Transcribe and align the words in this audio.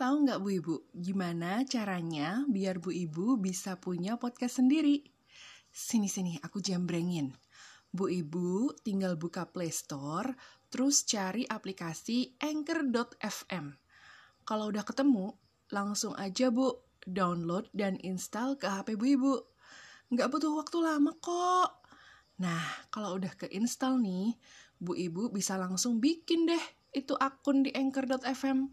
Tahu 0.00 0.24
nggak 0.24 0.40
Bu 0.40 0.48
Ibu, 0.48 0.74
gimana 0.96 1.60
caranya 1.68 2.48
biar 2.48 2.80
Bu 2.80 2.88
Ibu 2.88 3.36
bisa 3.36 3.76
punya 3.76 4.16
podcast 4.16 4.56
sendiri? 4.56 5.04
Sini-sini, 5.68 6.40
aku 6.40 6.56
jambrengin. 6.64 7.36
Bu 7.92 8.08
Ibu 8.08 8.80
tinggal 8.80 9.20
buka 9.20 9.52
Play 9.52 9.68
Store, 9.68 10.32
terus 10.72 11.04
cari 11.04 11.44
aplikasi 11.44 12.32
Anchor.fm. 12.40 13.76
Kalau 14.48 14.72
udah 14.72 14.88
ketemu, 14.88 15.36
langsung 15.68 16.16
aja 16.16 16.48
Bu, 16.48 16.80
download 17.04 17.68
dan 17.76 18.00
install 18.00 18.56
ke 18.56 18.72
HP 18.72 18.96
Bu 18.96 19.04
Ibu. 19.04 19.34
Nggak 20.16 20.32
butuh 20.32 20.64
waktu 20.64 20.80
lama 20.80 21.12
kok. 21.20 21.84
Nah, 22.40 22.88
kalau 22.88 23.20
udah 23.20 23.36
keinstall 23.36 24.00
nih, 24.00 24.32
Bu 24.80 24.96
Ibu 24.96 25.28
bisa 25.28 25.60
langsung 25.60 26.00
bikin 26.00 26.48
deh 26.48 26.64
itu 26.96 27.12
akun 27.20 27.68
di 27.68 27.70
Anchor.fm. 27.76 28.64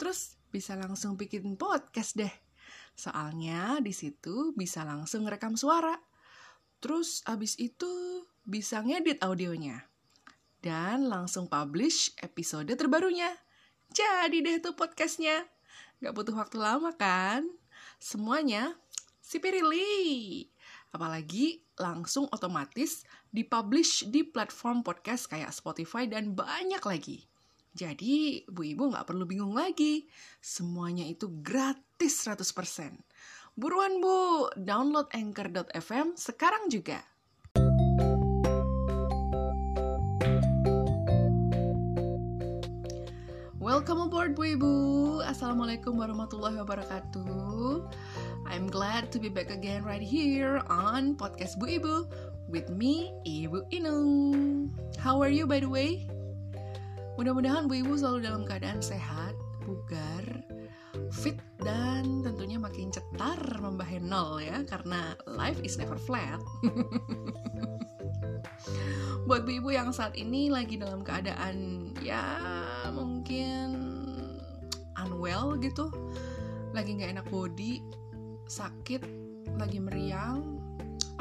Terus 0.00 0.40
bisa 0.52 0.76
langsung 0.76 1.16
bikin 1.16 1.56
podcast 1.56 2.20
deh. 2.20 2.30
Soalnya 2.92 3.80
di 3.80 3.96
situ 3.96 4.52
bisa 4.52 4.84
langsung 4.84 5.24
rekam 5.24 5.56
suara. 5.56 5.96
Terus 6.84 7.24
abis 7.24 7.56
itu 7.56 7.88
bisa 8.44 8.84
ngedit 8.84 9.24
audionya. 9.24 9.80
Dan 10.60 11.08
langsung 11.08 11.48
publish 11.48 12.12
episode 12.20 12.70
terbarunya. 12.76 13.32
Jadi 13.90 14.44
deh 14.44 14.60
tuh 14.60 14.76
podcastnya. 14.76 15.48
Gak 16.04 16.12
butuh 16.12 16.36
waktu 16.36 16.60
lama 16.60 16.92
kan? 16.94 17.48
Semuanya 17.96 18.76
sipirili. 19.24 20.44
Apalagi 20.92 21.64
langsung 21.80 22.28
otomatis 22.28 23.08
dipublish 23.32 24.04
di 24.12 24.28
platform 24.28 24.84
podcast 24.84 25.32
kayak 25.32 25.50
Spotify 25.56 26.04
dan 26.04 26.36
banyak 26.36 26.84
lagi. 26.84 27.31
Jadi, 27.72 28.44
Bu 28.52 28.68
Ibu 28.68 28.92
nggak 28.92 29.08
perlu 29.08 29.24
bingung 29.24 29.56
lagi. 29.56 30.04
Semuanya 30.44 31.08
itu 31.08 31.40
gratis 31.40 32.20
100%. 32.20 33.00
Buruan 33.56 33.96
Bu, 33.96 34.52
download 34.60 35.08
Anchor.fm 35.16 36.12
sekarang 36.12 36.68
juga. 36.68 37.00
Welcome 43.56 44.12
aboard 44.12 44.36
Bu 44.36 44.52
Ibu. 44.52 44.74
Assalamualaikum 45.24 45.96
warahmatullahi 45.96 46.60
wabarakatuh. 46.60 47.88
I'm 48.52 48.68
glad 48.68 49.08
to 49.08 49.16
be 49.16 49.32
back 49.32 49.48
again 49.48 49.80
right 49.80 50.04
here 50.04 50.60
on 50.68 51.16
podcast 51.16 51.56
Bu 51.56 51.80
Ibu 51.80 52.04
with 52.52 52.68
me, 52.68 53.16
Ibu 53.24 53.64
Inung. 53.72 54.68
How 55.00 55.24
are 55.24 55.32
you 55.32 55.48
by 55.48 55.64
the 55.64 55.72
way? 55.72 56.04
Mudah-mudahan 57.22 57.70
Bu 57.70 57.78
Ibu 57.86 57.94
selalu 58.02 58.26
dalam 58.26 58.42
keadaan 58.42 58.82
sehat, 58.82 59.38
bugar, 59.62 60.42
fit, 61.14 61.38
dan 61.62 62.18
tentunya 62.26 62.58
makin 62.58 62.90
cetar 62.90 63.38
membahe 63.62 64.02
nol 64.02 64.42
ya, 64.42 64.66
karena 64.66 65.14
life 65.30 65.62
is 65.62 65.78
never 65.78 65.94
flat. 65.94 66.42
Buat 69.30 69.46
Bu 69.46 69.54
Ibu 69.54 69.70
yang 69.70 69.94
saat 69.94 70.18
ini 70.18 70.50
lagi 70.50 70.82
dalam 70.82 71.06
keadaan 71.06 71.94
ya 72.02 72.26
mungkin 72.90 73.70
unwell 74.98 75.54
gitu, 75.62 75.94
lagi 76.74 76.98
nggak 76.98 77.22
enak 77.22 77.26
body, 77.30 77.86
sakit, 78.50 79.06
lagi 79.62 79.78
meriang, 79.78 80.58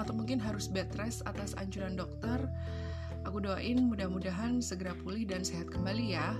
atau 0.01 0.17
mungkin 0.17 0.41
harus 0.41 0.65
bed 0.65 0.89
rest 0.97 1.21
atas 1.29 1.53
anjuran 1.61 1.93
dokter, 1.93 2.49
Aku 3.29 3.37
doain 3.37 3.77
mudah-mudahan 3.85 4.59
segera 4.63 4.97
pulih 4.97 5.29
dan 5.29 5.45
sehat 5.45 5.69
kembali 5.69 6.17
ya. 6.17 6.33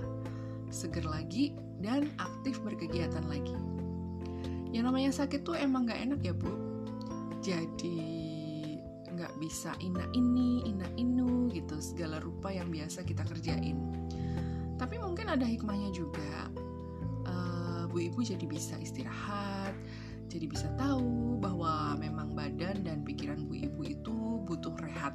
Seger 0.72 1.06
lagi 1.06 1.54
dan 1.78 2.10
aktif 2.18 2.58
berkegiatan 2.64 3.22
lagi. 3.30 3.54
Yang 4.72 4.84
namanya 4.88 5.10
sakit 5.12 5.46
tuh 5.46 5.54
emang 5.54 5.86
gak 5.86 6.00
enak 6.00 6.20
ya 6.24 6.34
bu. 6.34 6.50
Jadi 7.38 8.22
gak 9.14 9.36
bisa 9.38 9.76
ina 9.78 10.02
ini, 10.16 10.66
ina 10.66 10.88
inu 10.98 11.46
gitu 11.52 11.78
segala 11.78 12.18
rupa 12.18 12.50
yang 12.50 12.72
biasa 12.72 13.06
kita 13.06 13.22
kerjain. 13.28 13.78
Tapi 14.80 14.98
mungkin 14.98 15.30
ada 15.30 15.46
hikmahnya 15.46 15.94
juga. 15.94 16.50
Uh, 17.22 17.86
bu 17.86 18.10
ibu 18.10 18.18
jadi 18.18 18.42
bisa 18.50 18.74
istirahat, 18.82 19.70
jadi 20.26 20.48
bisa 20.50 20.66
tahu 20.74 21.38
bahwa 21.38 21.94
memang 22.00 22.34
badan 22.34 22.82
dan 22.82 23.06
pikiran 23.06 23.46
bu 23.46 23.62
ibu 23.62 23.86
itu 23.86 24.42
butuh 24.42 24.74
rehat 24.82 25.14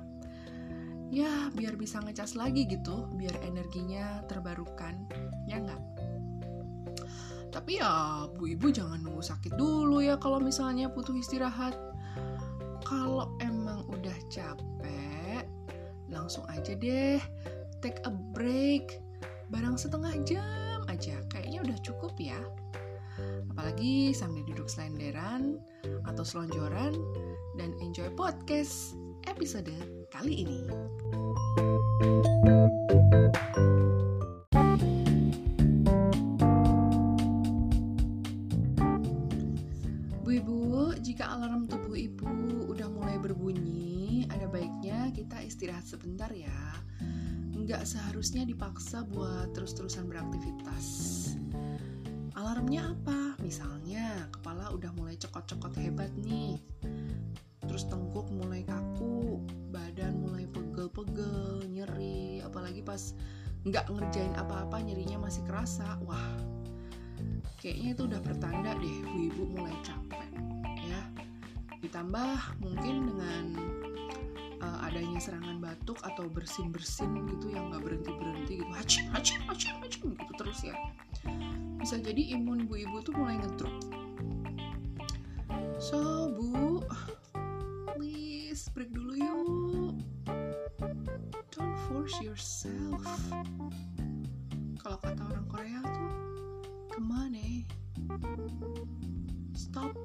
ya 1.07 1.47
biar 1.56 1.79
bisa 1.79 2.03
ngecas 2.03 2.35
lagi 2.35 2.68
gitu 2.68 3.07
biar 3.16 3.34
energinya 3.44 4.23
terbarukan 4.28 5.07
ya 5.47 5.63
nggak? 5.63 5.81
Tapi 7.47 7.79
ya 7.79 8.28
bu 8.28 8.53
ibu 8.53 8.68
jangan 8.69 9.00
nunggu 9.01 9.23
sakit 9.23 9.56
dulu 9.56 10.03
ya 10.03 10.19
kalau 10.19 10.38
misalnya 10.44 10.91
butuh 10.91 11.16
istirahat. 11.16 11.73
Kalau 12.84 13.35
emang 13.44 13.84
udah 13.91 14.16
capek 14.31 15.44
langsung 16.07 16.47
aja 16.47 16.75
deh 16.75 17.19
take 17.79 18.00
a 18.03 18.12
break. 18.35 19.00
Barang 19.47 19.79
setengah 19.79 20.12
jam 20.28 20.84
aja 20.91 21.23
kayaknya 21.31 21.63
udah 21.63 21.78
cukup 21.84 22.13
ya. 22.19 22.40
Apalagi 23.50 24.13
sambil 24.13 24.46
duduk 24.46 24.69
selenderan 24.69 25.57
atau 26.06 26.22
selonjoran 26.22 26.94
dan 27.57 27.73
enjoy 27.81 28.12
podcast 28.13 28.94
episode 29.28 29.76
kali 30.08 30.48
ini. 30.48 30.64
Bu 40.24 40.30
Ibu, 40.32 40.60
jika 41.04 41.28
alarm 41.28 41.68
tubuh 41.68 42.00
Ibu 42.00 42.72
udah 42.72 42.88
mulai 42.88 43.20
berbunyi, 43.20 44.28
ada 44.32 44.48
baiknya 44.48 45.12
kita 45.12 45.44
istirahat 45.44 45.84
sebentar 45.84 46.32
ya. 46.32 46.80
Nggak 47.52 47.84
seharusnya 47.84 48.48
dipaksa 48.48 49.04
buat 49.04 49.52
terus-terusan 49.52 50.08
beraktivitas. 50.08 50.88
Alarmnya 52.32 52.96
apa? 52.96 53.36
Misalnya, 53.44 54.32
kepala 54.32 54.72
udah 54.72 54.92
mulai 54.96 55.20
cokot-cokot 55.20 55.76
hebat 55.76 56.14
nih 56.16 56.64
terus 57.78 57.94
tengkuk 57.94 58.26
mulai 58.34 58.64
kaku 58.66 59.16
badan 59.72 60.24
mulai 60.24 60.46
pegel-pegel 60.50 61.66
nyeri 61.68 62.40
apalagi 62.44 62.81
pas 62.84 63.13
nggak 63.68 63.91
ngerjain 63.91 64.34
apa-apa 64.38 64.80
nyerinya 64.84 65.19
masih 65.19 65.44
kerasa. 65.44 66.00
Wah 66.06 66.40
kayaknya 67.58 67.97
itu 67.97 68.02
udah 68.06 68.22
pertanda 68.22 68.72
deh 68.78 68.97
bu 69.03 69.18
ibu 69.31 69.44
mulai 69.58 69.75
capek 69.84 70.30
ya. 70.85 71.02
Ditambah 71.84 72.62
mungkin 72.63 72.96
dengan 73.13 73.44
uh, 74.63 74.88
adanya 74.88 75.19
serangan 75.19 75.59
batuk 75.62 76.00
atau 76.06 76.29
bersin-bersin 76.31 77.28
gitu 77.38 77.52
yang 77.52 77.69
nggak 77.74 77.84
berhenti-berhenti 77.84 78.64
gitu. 78.64 78.72
Hacim 78.74 79.06
hacim 79.12 79.41
hacim 79.50 79.75
hacim 79.84 80.03
gitu 80.16 80.31
terus 80.38 80.59
ya. 80.64 80.75
Bisa 81.78 82.00
jadi 82.00 82.38
imun 82.40 82.66
bu 82.68 82.81
ibu 82.81 83.03
tuh 83.03 83.14
mulai 83.16 83.38
ngedrop 83.41 83.97
so 85.78 86.34
bu 86.34 86.81
break 88.78 88.94
dulu 88.94 89.18
yuk. 89.18 89.98
Don't 91.50 91.78
force 91.90 92.14
yourself. 92.22 93.02
Kalau 94.78 95.02
kata 95.02 95.18
orang 95.34 95.50
Korea 95.50 95.82
tuh 95.82 96.14
ke 96.94 97.00
mana? 97.02 97.66
Stop. 99.58 99.98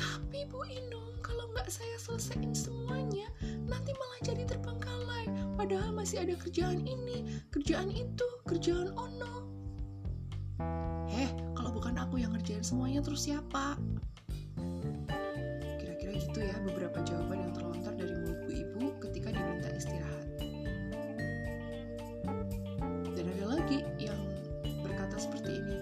Tapi 0.00 0.48
Bu 0.48 0.64
Inung 0.72 1.20
kalau 1.20 1.44
nggak 1.52 1.68
saya 1.68 2.00
selesaiin 2.00 2.56
semuanya 2.56 3.28
nanti 3.68 3.92
malah 3.92 4.20
jadi 4.24 4.48
terbengkalai. 4.48 5.28
Padahal 5.60 5.92
masih 5.92 6.24
ada 6.24 6.32
kerjaan 6.40 6.80
ini 6.88 7.44
kerjaan 7.52 7.92
itu 7.92 8.24
kerjaan 8.48 8.96
ono. 8.96 9.44
Eh 11.12 11.28
kalau 11.52 11.76
bukan 11.76 12.00
aku 12.00 12.24
yang 12.24 12.32
ngerjain 12.32 12.64
semuanya 12.64 13.04
terus 13.04 13.28
siapa 13.28 13.76
beberapa 16.64 17.00
jawaban 17.04 17.48
yang 17.48 17.52
terlontar 17.56 17.92
dari 17.96 18.14
mulut 18.20 18.38
bu 18.44 18.50
ibu 18.52 18.84
ketika 19.08 19.28
diminta 19.32 19.68
istirahat 19.72 20.28
dan 23.16 23.24
ada 23.38 23.46
lagi 23.56 23.84
yang 23.96 24.20
berkata 24.84 25.16
seperti 25.16 25.60
ini 25.60 25.78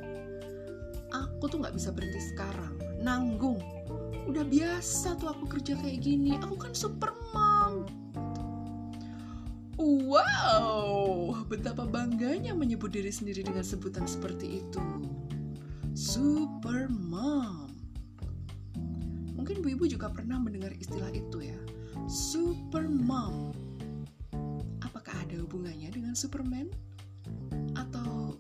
aku 1.11 1.51
tuh 1.51 1.59
nggak 1.63 1.75
bisa 1.75 1.91
berhenti 1.91 2.21
sekarang 2.35 2.75
nanggung 3.03 3.59
udah 4.29 4.45
biasa 4.45 5.17
tuh 5.17 5.33
aku 5.33 5.59
kerja 5.59 5.75
kayak 5.81 6.05
gini 6.05 6.37
aku 6.37 6.55
kan 6.55 6.73
super 6.77 7.15
mom 7.33 7.89
Wow, 9.79 11.47
betapa 11.47 11.87
bangganya 11.87 12.51
menyebut 12.51 12.91
diri 12.91 13.15
sendiri 13.15 13.47
dengan 13.47 13.63
sebutan 13.63 14.11
seperti 14.11 14.67
itu. 14.67 14.83
Super 15.95 16.91
mom. 16.91 17.58
Ibu 19.79 19.87
juga 19.87 20.11
pernah 20.11 20.43
mendengar 20.43 20.75
istilah 20.75 21.15
itu 21.15 21.47
ya. 21.47 21.59
Super 22.11 22.91
mom. 22.91 23.55
Apakah 24.83 25.23
ada 25.23 25.39
hubungannya 25.39 25.95
dengan 25.95 26.19
Superman? 26.19 26.67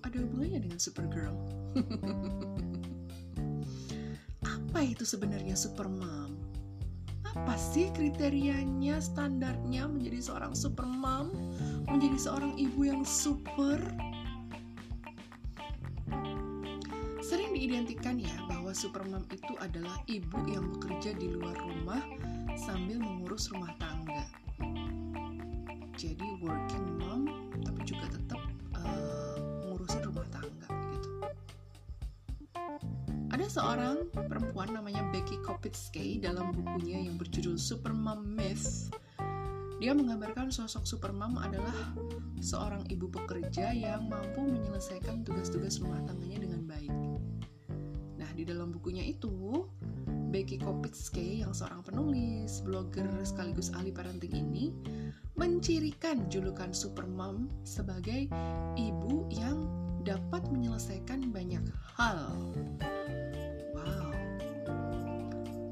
ada 0.08 0.25
hubungannya 0.25 0.61
dengan 0.64 0.81
Supergirl. 0.81 1.37
Apa 4.58 4.81
itu 4.82 5.05
sebenarnya 5.06 5.55
Supermom? 5.55 6.35
Apa 7.29 7.55
sih 7.61 7.93
kriterianya, 7.93 8.99
standarnya 9.05 9.85
menjadi 9.85 10.32
seorang 10.32 10.56
supermom, 10.56 11.29
menjadi 11.87 12.19
seorang 12.19 12.56
ibu 12.56 12.88
yang 12.88 13.05
super? 13.05 13.76
Sering 17.20 17.52
diidentikan 17.52 17.98
ya 17.98 17.98
bahwa 18.69 18.85
supermom 18.85 19.25
itu 19.32 19.56
adalah 19.65 19.97
ibu 20.12 20.44
yang 20.44 20.69
bekerja 20.76 21.17
di 21.17 21.32
luar 21.32 21.56
rumah 21.56 22.05
sambil 22.53 23.00
mengurus 23.00 23.49
rumah 23.49 23.73
tangga. 23.81 24.29
Jadi 25.97 26.29
working 26.44 27.00
mom 27.00 27.49
tapi 27.65 27.81
juga 27.88 28.12
tetap 28.12 28.37
uh, 28.76 29.73
rumah 29.73 30.29
tangga 30.29 30.69
gitu. 30.69 31.11
Ada 33.32 33.47
seorang 33.49 34.05
perempuan 34.12 34.76
namanya 34.76 35.00
Becky 35.17 35.41
Kopitsky 35.41 36.21
dalam 36.21 36.53
bukunya 36.53 37.09
yang 37.09 37.17
berjudul 37.17 37.56
Supermom 37.56 38.21
Myth. 38.21 38.93
Dia 39.81 39.97
menggambarkan 39.97 40.53
sosok 40.53 40.85
supermom 40.85 41.41
adalah 41.41 41.97
seorang 42.44 42.85
ibu 42.93 43.09
pekerja 43.09 43.73
yang 43.73 44.12
mampu 44.12 44.44
menyelesaikan 44.44 45.25
tugas-tugas 45.25 45.81
rumah 45.81 46.05
tangganya 46.05 46.44
dengan 46.44 46.57
di 48.38 48.46
dalam 48.46 48.70
bukunya 48.70 49.02
itu, 49.02 49.67
Becky 50.31 50.62
Kopitsky 50.62 51.43
yang 51.43 51.50
seorang 51.50 51.82
penulis, 51.82 52.62
blogger 52.62 53.11
sekaligus 53.26 53.75
ahli 53.75 53.90
parenting 53.90 54.31
ini 54.31 54.70
mencirikan 55.35 56.31
julukan 56.31 56.70
supermom 56.70 57.50
sebagai 57.67 58.31
ibu 58.79 59.26
yang 59.35 59.67
dapat 60.06 60.46
menyelesaikan 60.55 61.35
banyak 61.35 61.67
hal. 61.99 62.31
Wow. 63.75 64.14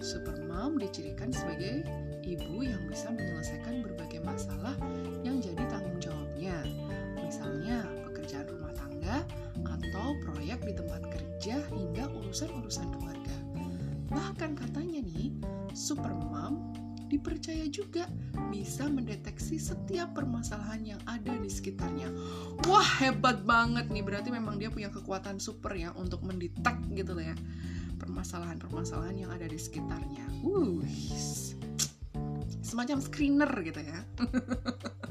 Supermom 0.02 0.82
dicirikan 0.82 1.30
sebagai 1.30 1.86
ibu 2.26 2.66
yang 2.66 2.82
bisa 2.90 3.14
menyelesaikan 3.14 3.86
berbagai 3.86 4.26
masalah 4.26 4.74
yang 5.22 5.38
jadi 5.38 5.62
tanggung 5.70 6.02
jawabnya. 6.02 6.66
Misalnya 7.14 7.86
pekerjaan 8.10 8.50
rumah 8.50 8.74
tangga 8.74 9.22
atau 9.62 10.18
proyek 10.26 10.66
di 10.66 10.74
tempat 10.74 11.06
kerja 11.14 11.25
hingga 11.54 12.10
urusan-urusan 12.10 12.86
keluarga. 12.98 13.36
Bahkan 14.10 14.58
katanya 14.58 15.06
nih, 15.06 15.30
supermom 15.70 16.74
dipercaya 17.06 17.70
juga 17.70 18.10
bisa 18.50 18.90
mendeteksi 18.90 19.62
setiap 19.62 20.10
permasalahan 20.18 20.96
yang 20.96 21.00
ada 21.06 21.30
di 21.38 21.46
sekitarnya. 21.46 22.10
Wah, 22.66 22.86
hebat 22.98 23.46
banget 23.46 23.86
nih. 23.94 24.02
Berarti 24.02 24.34
memang 24.34 24.58
dia 24.58 24.74
punya 24.74 24.90
kekuatan 24.90 25.38
super 25.38 25.70
ya 25.78 25.94
untuk 25.94 26.26
mendetek 26.26 26.82
gitu 26.90 27.14
lah 27.14 27.30
ya. 27.30 27.36
Permasalahan-permasalahan 28.02 29.16
yang 29.22 29.30
ada 29.30 29.46
di 29.46 29.58
sekitarnya. 29.58 30.26
Uh, 30.42 30.82
semacam 32.66 32.98
screener 32.98 33.50
gitu 33.62 33.80
ya. 33.86 33.98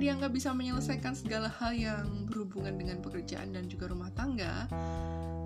dia 0.00 0.16
nggak 0.16 0.32
bisa 0.32 0.56
menyelesaikan 0.56 1.12
segala 1.12 1.52
hal 1.60 1.76
yang 1.76 2.24
berhubungan 2.24 2.80
dengan 2.80 3.04
pekerjaan 3.04 3.52
dan 3.52 3.68
juga 3.68 3.92
rumah 3.92 4.08
tangga, 4.16 4.64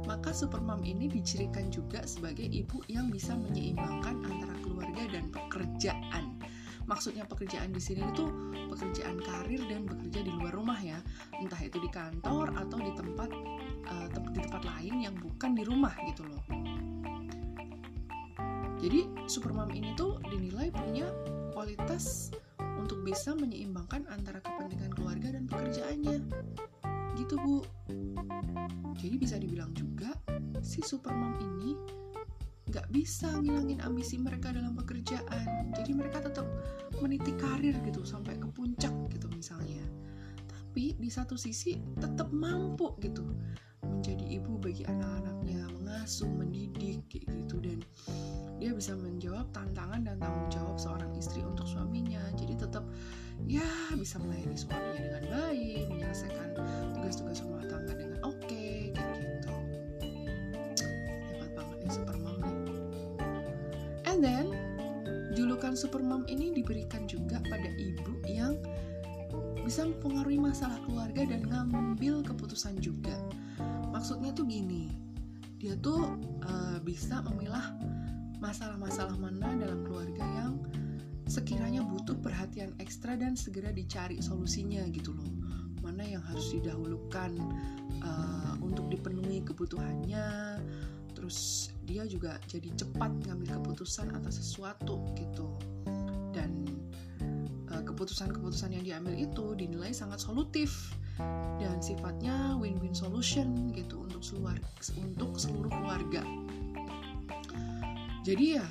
maka 0.06 0.30
supermom 0.30 0.86
ini 0.86 1.10
dicirikan 1.10 1.74
juga 1.74 2.06
sebagai 2.06 2.46
ibu 2.46 2.78
yang 2.86 3.10
bisa 3.10 3.34
menyeimbangkan 3.34 4.22
antara 4.22 4.54
keluarga 4.62 5.02
dan 5.10 5.26
pekerjaan. 5.34 6.38
Maksudnya 6.86 7.26
pekerjaan 7.26 7.74
di 7.74 7.82
sini 7.82 8.06
itu 8.06 8.30
pekerjaan 8.70 9.18
karir 9.18 9.58
dan 9.66 9.90
bekerja 9.90 10.22
di 10.22 10.30
luar 10.30 10.54
rumah 10.54 10.78
ya, 10.78 11.02
entah 11.34 11.58
itu 11.58 11.82
di 11.82 11.90
kantor 11.90 12.54
atau 12.54 12.78
di 12.78 12.94
tempat 12.94 13.30
uh, 13.90 14.06
di 14.30 14.38
tempat 14.38 14.62
lain 14.62 15.02
yang 15.02 15.16
bukan 15.18 15.58
di 15.58 15.66
rumah 15.66 15.98
gitu 16.06 16.22
loh. 16.30 16.44
Jadi 18.78 19.08
supermom 19.26 19.72
ini 19.74 19.98
tuh 19.98 20.22
dinilai 20.28 20.70
punya 20.70 21.10
kualitas 21.56 22.30
untuk 22.84 23.00
bisa 23.00 23.32
menyeimbangkan 23.32 24.04
antara 24.12 24.44
kepentingan 24.44 24.92
keluarga 24.92 25.32
dan 25.32 25.48
pekerjaannya. 25.48 26.20
Gitu, 27.16 27.34
Bu. 27.40 27.64
Jadi 29.00 29.16
bisa 29.16 29.40
dibilang 29.40 29.72
juga, 29.72 30.12
si 30.60 30.84
supermom 30.84 31.40
ini 31.40 31.72
nggak 32.69 32.90
bisa 32.92 33.40
ngilangin 33.40 33.81
ambisi 33.81 34.20
mereka 34.20 34.52
dalam 34.52 34.76
pekerjaan. 34.76 35.72
Jadi 35.72 35.96
mereka 35.96 36.28
tetap 36.28 36.44
meniti 37.00 37.32
karir 37.40 37.72
gitu 37.88 38.04
sampai 38.04 38.36
ke 38.36 38.52
puncak 38.52 38.92
gitu 39.08 39.32
misalnya. 39.32 39.81
Tapi 40.44 41.00
di 41.00 41.08
satu 41.08 41.40
sisi 41.40 41.81
tetap 41.96 42.28
mampu 42.36 43.00
gitu 43.00 43.25
menjadi 43.86 44.25
ibu 44.40 44.56
bagi 44.58 44.82
anak-anaknya, 44.88 45.60
mengasuh, 45.81 46.28
mendidik 46.28 47.04
kayak 47.12 47.26
gitu. 47.28 47.56
Dan 47.60 47.78
dia 48.58 48.70
bisa 48.72 48.96
menjawab 48.96 49.46
tantangan 49.52 50.04
dan 50.04 50.16
tanggung 50.19 50.48
jawab 50.48 50.76
seorang 50.81 51.12
istri 51.16 51.44
untuk 51.44 51.69
suaminya. 51.69 52.20
Jadi 52.36 52.54
tetap 52.56 52.84
ya 53.44 53.66
bisa 53.96 54.16
melayani 54.22 54.56
suaminya 54.56 55.00
dengan 55.00 55.25
baik 55.28 55.84
menyelesaikan 55.90 56.48
tugas-tugas 56.96 57.42
rumah 57.42 57.66
tangga 57.66 57.92
dengan 57.98 58.19
oke 58.22 58.38
okay, 58.46 58.94
kayak 58.94 59.16
gitu. 59.20 59.52
Hebat 61.31 61.50
banget 61.52 61.78
nih 61.82 61.92
supermom 61.92 62.36
nih 62.40 62.75
and 64.14 64.22
then 64.22 64.46
julukan 65.34 65.75
supermom 65.75 66.22
ini 66.31 66.54
diberikan 66.54 67.10
juga 67.10 67.42
pada 67.50 67.66
ibu 67.75 68.14
yang 68.31 68.54
bisa 69.66 69.82
mempengaruhi 69.82 70.38
masalah 70.38 70.78
keluarga 70.86 71.26
dan 71.26 71.42
ngambil 71.50 72.22
keputusan 72.22 72.78
juga 72.78 73.19
maksudnya 74.04 74.36
tuh 74.36 74.44
gini 74.44 74.92
dia 75.56 75.72
tuh 75.80 76.20
uh, 76.44 76.76
bisa 76.84 77.24
memilah 77.24 77.72
masalah-masalah 78.36 79.16
mana 79.16 79.56
dalam 79.56 79.80
keluarga 79.80 80.20
yang 80.20 80.60
sekiranya 81.24 81.80
butuh 81.80 82.12
perhatian 82.20 82.76
ekstra 82.84 83.16
dan 83.16 83.32
segera 83.32 83.72
dicari 83.72 84.20
solusinya 84.20 84.84
gitu 84.92 85.16
loh. 85.16 85.32
Mana 85.80 86.04
yang 86.04 86.20
harus 86.20 86.52
didahulukan 86.52 87.32
uh, 88.04 88.60
untuk 88.60 88.92
dipenuhi 88.92 89.40
kebutuhannya 89.40 90.60
terus 91.16 91.72
dia 91.88 92.04
juga 92.04 92.36
jadi 92.44 92.76
cepat 92.76 93.08
ngambil 93.24 93.56
keputusan 93.56 94.12
atas 94.12 94.36
sesuatu 94.36 95.00
gitu. 95.16 95.48
Dan 96.36 96.68
uh, 97.72 97.80
keputusan-keputusan 97.80 98.68
yang 98.76 98.84
diambil 98.84 99.16
itu 99.16 99.56
dinilai 99.56 99.96
sangat 99.96 100.20
solutif 100.20 100.93
dan 101.62 101.78
sifatnya 101.78 102.58
win-win 102.58 102.94
solution 102.94 103.70
gitu 103.70 104.02
untuk 104.02 104.22
seluruh 104.22 104.58
untuk 104.98 105.38
seluruh 105.38 105.70
keluarga. 105.70 106.22
Jadi 108.24 108.58
ya 108.58 108.66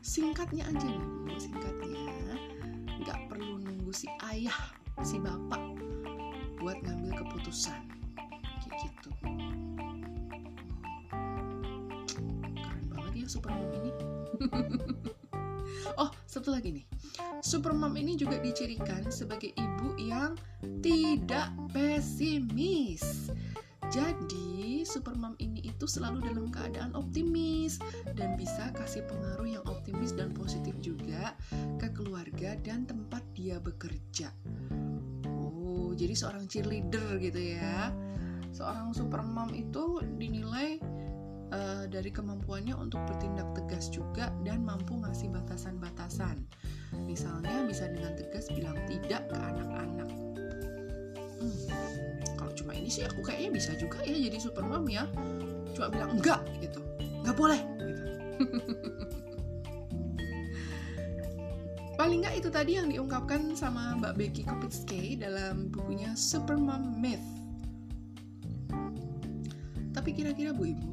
singkatnya 0.00 0.64
aja 0.68 0.88
nih 0.88 1.38
singkatnya 1.38 2.04
nggak 3.04 3.18
perlu 3.28 3.60
nunggu 3.60 3.92
si 3.92 4.08
ayah 4.32 4.58
si 5.04 5.20
bapak 5.20 5.60
buat 6.58 6.80
ngambil 6.82 7.24
keputusan. 7.24 7.80
Kayak 8.64 8.76
gitu. 8.88 9.10
Keren 12.48 12.84
banget 13.44 13.68
ya 13.70 13.78
ini. 13.78 13.92
Oh 16.00 16.08
satu 16.34 16.50
lagi 16.50 16.74
nih 16.74 16.86
supermom 17.38 17.94
ini 17.94 18.18
juga 18.18 18.42
dicirikan 18.42 19.06
sebagai 19.06 19.54
ibu 19.54 19.94
yang 20.02 20.34
tidak 20.82 21.54
pesimis 21.70 23.30
jadi, 23.92 24.82
supermom 24.82 25.38
ini 25.38 25.70
itu 25.70 25.86
selalu 25.86 26.26
dalam 26.26 26.50
keadaan 26.50 26.96
optimis 26.98 27.78
dan 28.18 28.34
bisa 28.34 28.74
kasih 28.74 29.06
pengaruh 29.06 29.46
yang 29.46 29.64
optimis 29.70 30.16
dan 30.16 30.34
positif 30.34 30.74
juga 30.82 31.38
ke 31.78 31.92
keluarga 31.94 32.58
dan 32.64 32.88
tempat 32.88 33.22
dia 33.38 33.62
bekerja. 33.62 34.34
Oh, 35.30 35.94
jadi 35.94 36.16
seorang 36.16 36.50
cheerleader 36.50 37.22
gitu 37.22 37.38
ya. 37.60 37.94
Seorang 38.50 38.90
supermom 38.96 39.54
itu 39.54 40.02
dinilai 40.18 40.82
uh, 41.54 41.86
dari 41.86 42.10
kemampuannya 42.10 42.74
untuk 42.74 42.98
bertindak 43.06 43.46
tegas 43.54 43.86
juga 43.86 44.34
dan 44.42 44.66
mampu 44.66 44.98
ngasih 44.98 45.30
batasan-batasan. 45.30 46.42
Misalnya 47.06 47.62
bisa 47.62 47.86
dengan 47.86 48.18
tegas 48.18 48.50
bilang 48.50 48.74
tidak 48.90 49.30
ke 49.30 49.38
anak-anak. 49.38 50.10
Hmm 51.38 51.84
cuma 52.54 52.72
ini 52.72 52.88
sih 52.88 53.04
aku 53.04 53.20
kayaknya 53.20 53.50
bisa 53.50 53.76
juga 53.76 54.00
ya 54.06 54.16
jadi 54.16 54.38
super 54.38 54.64
mom 54.64 54.86
ya 54.86 55.04
cuma 55.74 55.90
bilang 55.90 56.16
enggak 56.16 56.40
gitu 56.62 56.80
nggak 57.26 57.36
boleh 57.36 57.60
gitu 57.60 58.02
paling 61.98 62.24
nggak 62.24 62.40
itu 62.40 62.48
tadi 62.50 62.78
yang 62.78 62.88
diungkapkan 62.90 63.54
sama 63.54 63.94
Mbak 63.98 64.14
Becky 64.18 64.42
Kopitsky 64.46 65.18
dalam 65.18 65.70
bukunya 65.70 66.16
Supermom 66.16 66.98
Myth 66.98 67.22
tapi 69.94 70.10
kira-kira 70.16 70.56
Bu 70.56 70.72
Ibu 70.72 70.90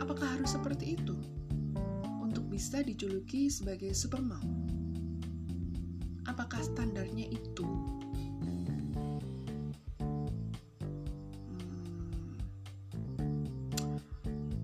Apakah 0.00 0.38
harus 0.38 0.54
seperti 0.54 0.96
itu 0.96 1.16
untuk 2.22 2.46
bisa 2.48 2.80
dijuluki 2.80 3.52
sebagai 3.52 3.92
supermau? 3.92 4.40
Apakah 6.24 6.62
standarnya 6.64 7.28
itu? 7.28 7.66
Hmm. 8.40 8.80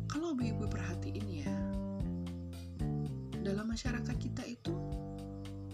Kalau 0.09 0.33
perhatiin 0.71 1.27
ya, 1.29 1.57
dalam 3.45 3.69
masyarakat 3.69 4.17
kita 4.17 4.45
itu 4.47 4.73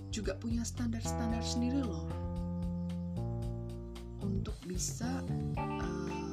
juga 0.09 0.33
punya 0.41 0.65
standar-standar 0.65 1.45
sendiri 1.45 1.85
loh 1.85 2.09
untuk 4.25 4.57
bisa 4.65 5.21
uh, 5.61 6.26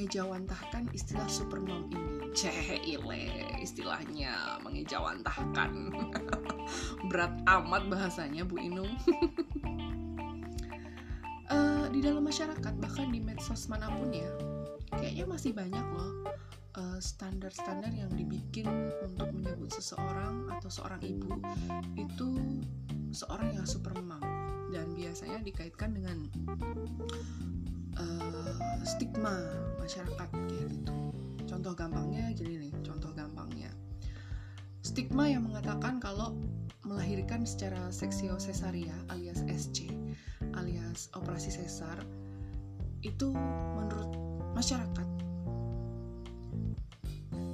mengejawantahkan 0.00 0.88
istilah 0.96 1.28
supermom 1.28 1.92
ini. 1.92 2.32
Cehile 2.32 3.44
istilahnya 3.60 4.56
mengejawantahkan. 4.64 5.92
Berat 7.12 7.36
amat 7.44 7.84
bahasanya 7.92 8.48
Bu 8.48 8.56
Inung. 8.56 8.96
Uh, 11.52 11.84
di 11.94 12.00
dalam 12.00 12.24
masyarakat 12.24 12.72
bahkan 12.80 13.12
di 13.12 13.20
medsos 13.20 13.68
mana 13.68 13.92
pun 13.92 14.08
ya 14.08 14.32
kayaknya 14.96 15.28
masih 15.28 15.52
banyak 15.52 15.84
loh 15.92 16.20
Eh, 16.80 17.00
standar-standar 17.02 17.90
yang 17.90 18.14
dibikin 18.14 18.64
untuk 19.02 19.34
menyebut 19.34 19.74
seseorang 19.74 20.46
atau 20.54 20.70
seorang 20.70 21.02
ibu 21.02 21.34
itu 21.98 22.40
seorang 23.10 23.58
yang 23.58 23.66
super 23.66 23.90
mom 23.98 24.22
dan 24.70 24.88
biasanya 24.94 25.42
dikaitkan 25.42 25.98
dengan 25.98 26.30
uh, 27.98 28.54
stigma 28.86 29.34
masyarakat 29.80 30.28
kayak 30.30 30.66
gitu. 30.70 30.94
Contoh 31.48 31.72
gampangnya 31.74 32.30
gini 32.36 32.68
nih, 32.68 32.72
contoh 32.86 33.10
gampangnya. 33.16 33.72
Stigma 34.86 35.26
yang 35.26 35.48
mengatakan 35.50 35.98
kalau 35.98 36.38
melahirkan 36.86 37.44
secara 37.44 37.92
seksio 37.92 38.34
cesaria 38.40 38.94
alias 39.12 39.44
SC 39.46 39.92
alias 40.56 41.12
operasi 41.12 41.52
sesar 41.52 42.00
itu 43.04 43.30
menurut 43.76 44.10
masyarakat 44.56 45.06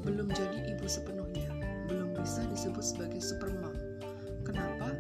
belum 0.07 0.31
jadi 0.31 0.71
ibu 0.71 0.87
sepenuhnya, 0.87 1.51
belum 1.91 2.15
bisa 2.15 2.47
disebut 2.47 2.85
sebagai 2.87 3.19
supermom. 3.19 3.75
Kenapa? 4.47 4.95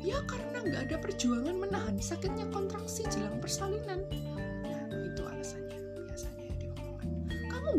Ya 0.00 0.24
karena 0.24 0.64
nggak 0.64 0.82
ada 0.88 0.96
perjuangan 1.04 1.52
menahan 1.52 2.00
sakitnya 2.00 2.48
kontraksi 2.48 3.04
jelang 3.12 3.36
persalinan. 3.44 4.00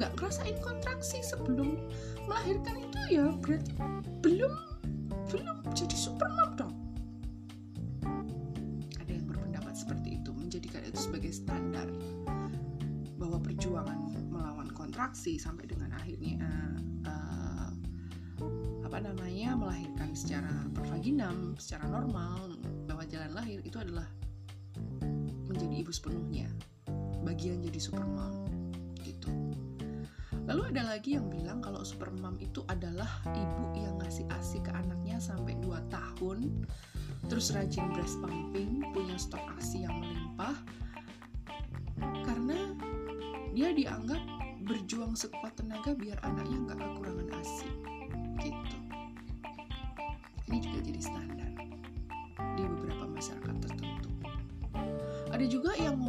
Nggak 0.04 0.20
ngerasain 0.20 0.60
kontraksi 0.60 1.24
sebelum 1.24 1.80
melahirkan 2.28 2.76
itu 2.76 3.00
ya 3.08 3.24
berarti 3.40 3.72
belum 4.20 4.52
belum 5.32 5.58
jadi 5.72 5.96
supermom 5.96 6.60
dong. 6.60 6.76
Ada 9.00 9.16
yang 9.16 9.32
berpendapat 9.32 9.72
seperti 9.80 10.20
itu, 10.20 10.36
menjadikan 10.36 10.84
itu 10.84 11.08
sebagai 11.08 11.32
standar 11.32 11.88
bahwa 13.16 13.40
perjuangan 13.40 14.12
melawan 14.28 14.68
kontraksi 14.76 15.40
sampai 15.40 15.72
dengan 15.72 15.96
akhirnya 15.96 16.52
uh, 17.08 17.72
apa 18.84 19.08
namanya 19.08 19.56
melahirkan 19.56 20.12
secara 20.12 20.52
pervaginam 20.76 21.56
secara 21.56 21.88
normal 21.88 22.60
lewat 22.92 23.08
jalan 23.08 23.32
lahir 23.32 23.64
itu 23.64 23.80
adalah 23.80 24.12
menjadi 25.48 25.80
ibu 25.80 25.96
sepenuhnya 25.96 26.52
bagian 27.24 27.64
jadi 27.64 27.80
supermom 27.80 28.53
lalu 30.44 30.62
ada 30.76 30.96
lagi 30.96 31.16
yang 31.16 31.32
bilang 31.32 31.64
kalau 31.64 31.84
supermom 31.84 32.36
itu 32.44 32.64
adalah 32.68 33.10
ibu 33.32 33.76
yang 33.80 33.96
ngasih 34.00 34.28
asi 34.36 34.60
ke 34.60 34.72
anaknya 34.76 35.20
sampai 35.20 35.56
2 35.64 35.72
tahun 35.88 36.68
terus 37.32 37.56
rajin 37.56 37.88
breast 37.96 38.20
pumping 38.20 38.84
punya 38.92 39.16
stok 39.16 39.44
asi 39.56 39.88
yang 39.88 39.96
melimpah 39.96 40.56
karena 42.28 42.76
dia 43.54 43.70
dianggap 43.72 44.20
berjuang 44.64 45.14
sekuat 45.14 45.60
tenaga 45.60 45.92
biar 45.94 46.18
anaknya 46.24 46.58
nggak 46.72 46.80
kekurangan 46.80 47.30
asi 47.40 47.70
gitu. 48.40 48.78
Ini 50.52 50.58
juga 50.60 50.80
jadi 50.84 51.02
standar 51.02 51.52
di 52.56 52.64
beberapa 52.68 53.06
masyarakat 53.08 53.56
tertentu. 53.60 54.10
Ada 55.32 55.46
juga 55.48 55.72
yang 55.80 56.00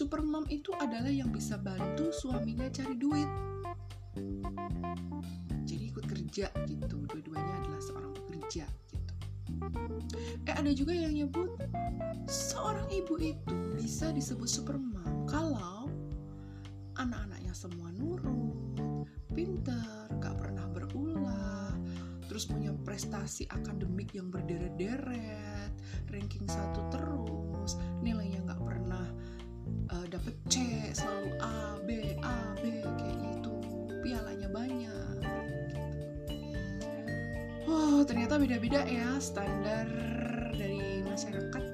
supermom 0.00 0.48
itu 0.48 0.72
adalah 0.80 1.12
yang 1.12 1.28
bisa 1.28 1.60
bantu 1.60 2.08
suaminya 2.08 2.72
cari 2.72 2.96
duit. 2.96 3.28
Jadi 5.68 5.92
ikut 5.92 6.08
kerja 6.08 6.48
gitu 6.64 7.04
dua-duanya 7.04 7.54
adalah 7.60 7.80
seorang 7.84 8.12
pekerja 8.16 8.64
gitu. 8.88 9.12
Eh 10.48 10.56
ada 10.56 10.72
juga 10.72 10.96
yang 10.96 11.12
nyebut 11.12 11.52
seorang 12.32 12.88
ibu 12.88 13.20
itu 13.20 13.52
bisa 13.76 14.08
disebut 14.16 14.48
supermom 14.48 15.28
kalau 15.28 15.92
anak-anaknya 16.96 17.52
semua 17.52 17.92
nurut, 17.92 18.96
pinter, 19.36 20.08
gak 20.16 20.40
pernah 20.40 20.64
berulah, 20.72 21.76
terus 22.24 22.48
punya 22.48 22.72
prestasi 22.88 23.44
akademik 23.52 24.16
yang 24.16 24.32
berderet-deret, 24.32 25.76
ranking 26.08 26.48
satu 26.48 26.88
terus, 26.88 27.76
nilainya 28.00 28.40
gak 28.48 28.64
pernah 28.64 29.04
dapet 30.20 30.36
C, 30.52 30.56
selalu 30.92 31.32
A, 31.40 31.80
B, 31.88 32.12
A, 32.20 32.52
B 32.60 32.84
kayak 32.84 33.16
gitu, 33.24 33.52
pialanya 34.04 34.52
banyak. 34.52 35.16
Wow, 37.64 38.04
ternyata 38.04 38.36
beda-beda 38.36 38.84
ya 38.84 39.16
standar 39.16 39.88
dari 40.52 41.00
masyarakat 41.08 41.64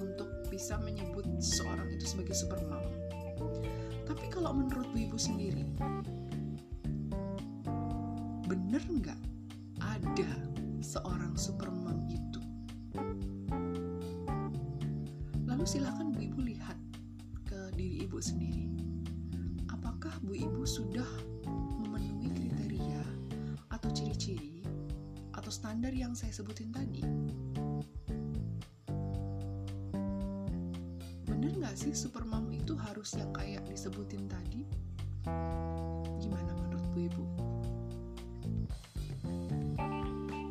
untuk 0.00 0.32
bisa 0.48 0.80
menyebut 0.80 1.28
seorang 1.44 1.92
itu 1.92 2.16
sebagai 2.16 2.32
supermom. 2.32 2.88
Tapi 4.08 4.32
kalau 4.32 4.56
menurut 4.56 4.88
Bu 4.96 5.04
Ibu 5.04 5.20
sendiri, 5.20 5.68
bener 8.48 8.80
nggak 8.80 9.20
ada 9.76 10.32
seorang 10.80 11.36
supermom 11.36 12.00
itu? 12.08 12.40
Lalu 15.44 15.64
silakan 15.68 15.99
Ibu 18.20 18.36
sendiri. 18.36 18.68
Apakah 19.72 20.12
Bu 20.20 20.36
Ibu 20.36 20.68
sudah 20.68 21.08
memenuhi 21.80 22.28
kriteria 22.36 23.00
atau 23.72 23.88
ciri-ciri 23.96 24.60
atau 25.32 25.48
standar 25.48 25.88
yang 25.96 26.12
saya 26.12 26.28
sebutin 26.28 26.68
tadi? 26.68 27.00
bener 31.24 31.56
nggak 31.64 31.72
sih 31.72 31.96
supermom 31.96 32.44
itu 32.52 32.76
harus 32.76 33.16
yang 33.16 33.32
kayak 33.32 33.64
disebutin 33.64 34.28
tadi 34.28 34.68
gimana 36.20 36.52
menurut 36.60 36.84
bu 36.92 36.98
ibu 37.08 37.24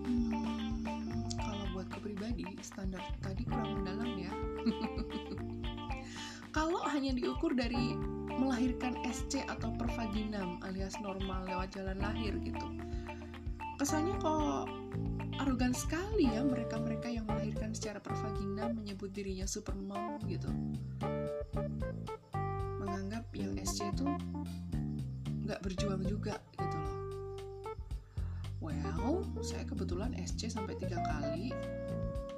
hmm, 0.09 1.21
kalau 1.37 1.65
buat 1.77 1.85
kepribadi 1.93 2.49
standar 2.65 3.05
tadi 3.21 3.45
kurang 3.45 3.85
mendalam 3.85 4.09
ya 4.17 4.33
hanya 6.99 7.15
diukur 7.15 7.55
dari 7.55 7.95
melahirkan 8.35 8.91
SC 9.07 9.47
atau 9.47 9.71
pervaginam 9.79 10.59
alias 10.67 10.99
normal 10.99 11.47
lewat 11.47 11.71
jalan 11.71 11.95
lahir 11.95 12.35
gitu. 12.43 12.67
Kesannya 13.79 14.19
kok 14.19 14.67
arogan 15.39 15.71
sekali 15.71 16.27
ya 16.27 16.43
mereka-mereka 16.43 17.07
yang 17.07 17.23
melahirkan 17.23 17.71
secara 17.71 18.03
pervagina 18.03 18.67
menyebut 18.75 19.15
dirinya 19.15 19.47
supermom 19.47 20.19
gitu. 20.27 20.51
Menganggap 22.83 23.31
yang 23.31 23.55
SC 23.63 23.95
itu 23.95 24.03
nggak 25.47 25.63
berjuang 25.63 26.03
juga 26.03 26.35
gitu 26.59 26.77
loh. 26.83 26.99
Well 28.59 29.23
saya 29.39 29.63
kebetulan 29.63 30.19
SC 30.19 30.51
sampai 30.51 30.75
tiga 30.75 30.99
kali 31.07 31.55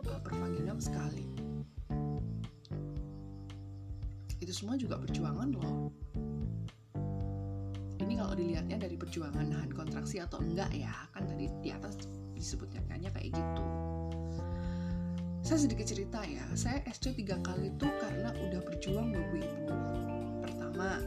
uh, 0.06 0.22
pervaginam 0.22 0.78
sekali 0.78 1.31
semua 4.62 4.78
juga 4.78 5.02
perjuangan 5.02 5.50
loh. 5.58 5.90
Ini 7.98 8.14
kalau 8.14 8.38
dilihatnya 8.38 8.78
dari 8.78 8.94
perjuangan 8.94 9.50
nahan 9.50 9.74
kontraksi 9.74 10.22
atau 10.22 10.38
enggak 10.38 10.70
ya 10.70 10.94
kan 11.18 11.26
tadi 11.26 11.50
di 11.66 11.74
atas 11.74 12.06
disebutnya 12.38 12.78
kayaknya 12.86 13.10
kayak 13.10 13.34
gitu. 13.34 13.66
Saya 15.42 15.66
sedikit 15.66 15.90
cerita 15.90 16.22
ya 16.30 16.46
saya 16.54 16.78
SC 16.86 17.18
tiga 17.18 17.42
kali 17.42 17.74
itu 17.74 17.90
karena 18.06 18.30
udah 18.38 18.62
berjuang 18.62 19.10
babu 19.10 19.42
ibu 19.42 19.74
pertama. 20.46 21.02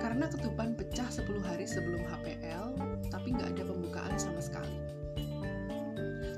Karena 0.00 0.24
ketuban 0.32 0.72
pecah 0.72 1.12
10 1.12 1.44
hari 1.44 1.68
sebelum 1.68 2.00
HPL 2.08 2.72
tapi 3.12 3.36
nggak 3.36 3.52
ada 3.52 3.68
pembukaan 3.68 4.16
sama 4.16 4.40
sekali. 4.40 4.80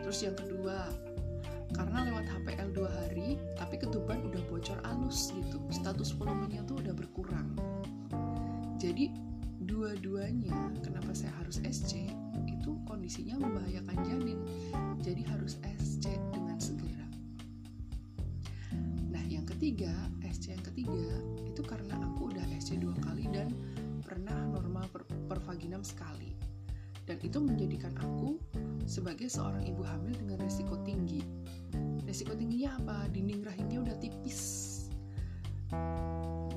Terus 0.02 0.18
yang 0.18 0.34
kedua 0.34 0.90
karena 1.72 2.08
lewat 2.08 2.26
HPL 2.28 2.68
dua 2.76 2.90
hari 2.92 3.40
tapi 3.56 3.80
ketuban 3.80 4.20
udah 4.24 4.42
bocor 4.48 4.78
alus 4.84 5.32
gitu. 5.32 5.58
Status 5.72 6.12
volumenya 6.16 6.64
tuh 6.68 6.80
udah 6.80 6.94
berkurang. 6.94 7.56
Jadi 8.76 9.12
dua-duanya 9.62 10.74
kenapa 10.82 11.14
saya 11.14 11.30
harus 11.38 11.62
SC 11.62 12.10
itu 12.50 12.70
kondisinya 12.84 13.38
membahayakan 13.38 13.98
janin. 14.04 14.38
Jadi 15.00 15.22
harus 15.26 15.58
SC 15.78 16.12
dengan 16.34 16.58
segera. 16.58 17.08
Nah 19.08 19.24
yang 19.26 19.46
ketiga 19.46 19.92
SC 20.26 20.54
yang 20.58 20.64
ketiga 20.66 21.14
itu 21.46 21.62
karena 21.62 21.94
aku 22.10 22.34
udah 22.34 22.44
SC 22.58 22.80
dua 22.82 22.94
kali 23.06 23.30
dan 23.30 23.54
pernah 24.02 24.34
normal 24.50 24.84
per 24.90 25.06
pervaginam 25.30 25.86
sekali. 25.86 26.34
Dan 27.02 27.18
itu 27.22 27.38
menjadikan 27.42 27.94
aku 27.98 28.38
sebagai 28.86 29.26
seorang 29.26 29.66
ibu 29.66 29.82
hamil 29.82 30.14
dengan 30.14 30.38
risiko 30.42 30.78
tinggi. 30.86 31.22
Risiko 32.12 32.36
tingginya 32.36 32.76
apa? 32.76 33.08
Dinding 33.08 33.40
rahimnya 33.40 33.88
udah 33.88 33.96
tipis 33.96 34.40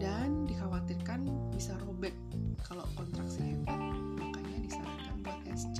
dan 0.04 0.44
dikhawatirkan 0.52 1.32
bisa 1.48 1.80
robek 1.88 2.12
kalau 2.60 2.84
kontraksi 3.00 3.56
hebat. 3.56 3.80
Makanya 4.20 4.68
disarankan 4.68 5.16
buat 5.24 5.40
SC. 5.56 5.80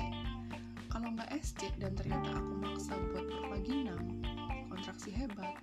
Kalau 0.88 1.12
nggak 1.12 1.28
SC 1.44 1.76
dan 1.76 1.92
ternyata 1.92 2.40
aku 2.40 2.52
maksa 2.56 2.96
buat 3.12 3.28
pervaginam, 3.28 4.24
kontraksi 4.72 5.12
hebat, 5.12 5.60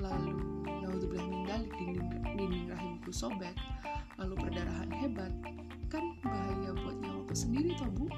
lalu 0.00 0.64
naudzubillah 0.64 1.28
min 1.28 1.44
dalik 1.44 1.72
dinding, 1.76 2.08
dinding 2.32 2.72
rahimku 2.72 3.12
sobek, 3.12 3.52
lalu 4.16 4.32
perdarahan 4.48 4.88
hebat, 4.96 5.32
kan 5.92 6.16
bahaya 6.24 6.72
buat 6.72 6.96
nyawaku 7.04 7.36
sendiri 7.36 7.76
toh 7.76 7.92
bu 8.00 8.08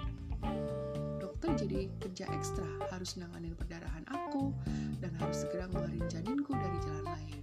jadi 1.55 1.87
kerja 2.03 2.27
ekstra 2.35 2.67
harus 2.91 3.15
nanganin 3.15 3.55
perdarahan 3.55 4.03
aku 4.11 4.51
dan 4.99 5.15
harus 5.23 5.47
segera 5.47 5.71
ngeluarin 5.71 6.03
janinku 6.11 6.51
dari 6.51 6.79
jalan 6.83 7.07
lain. 7.07 7.41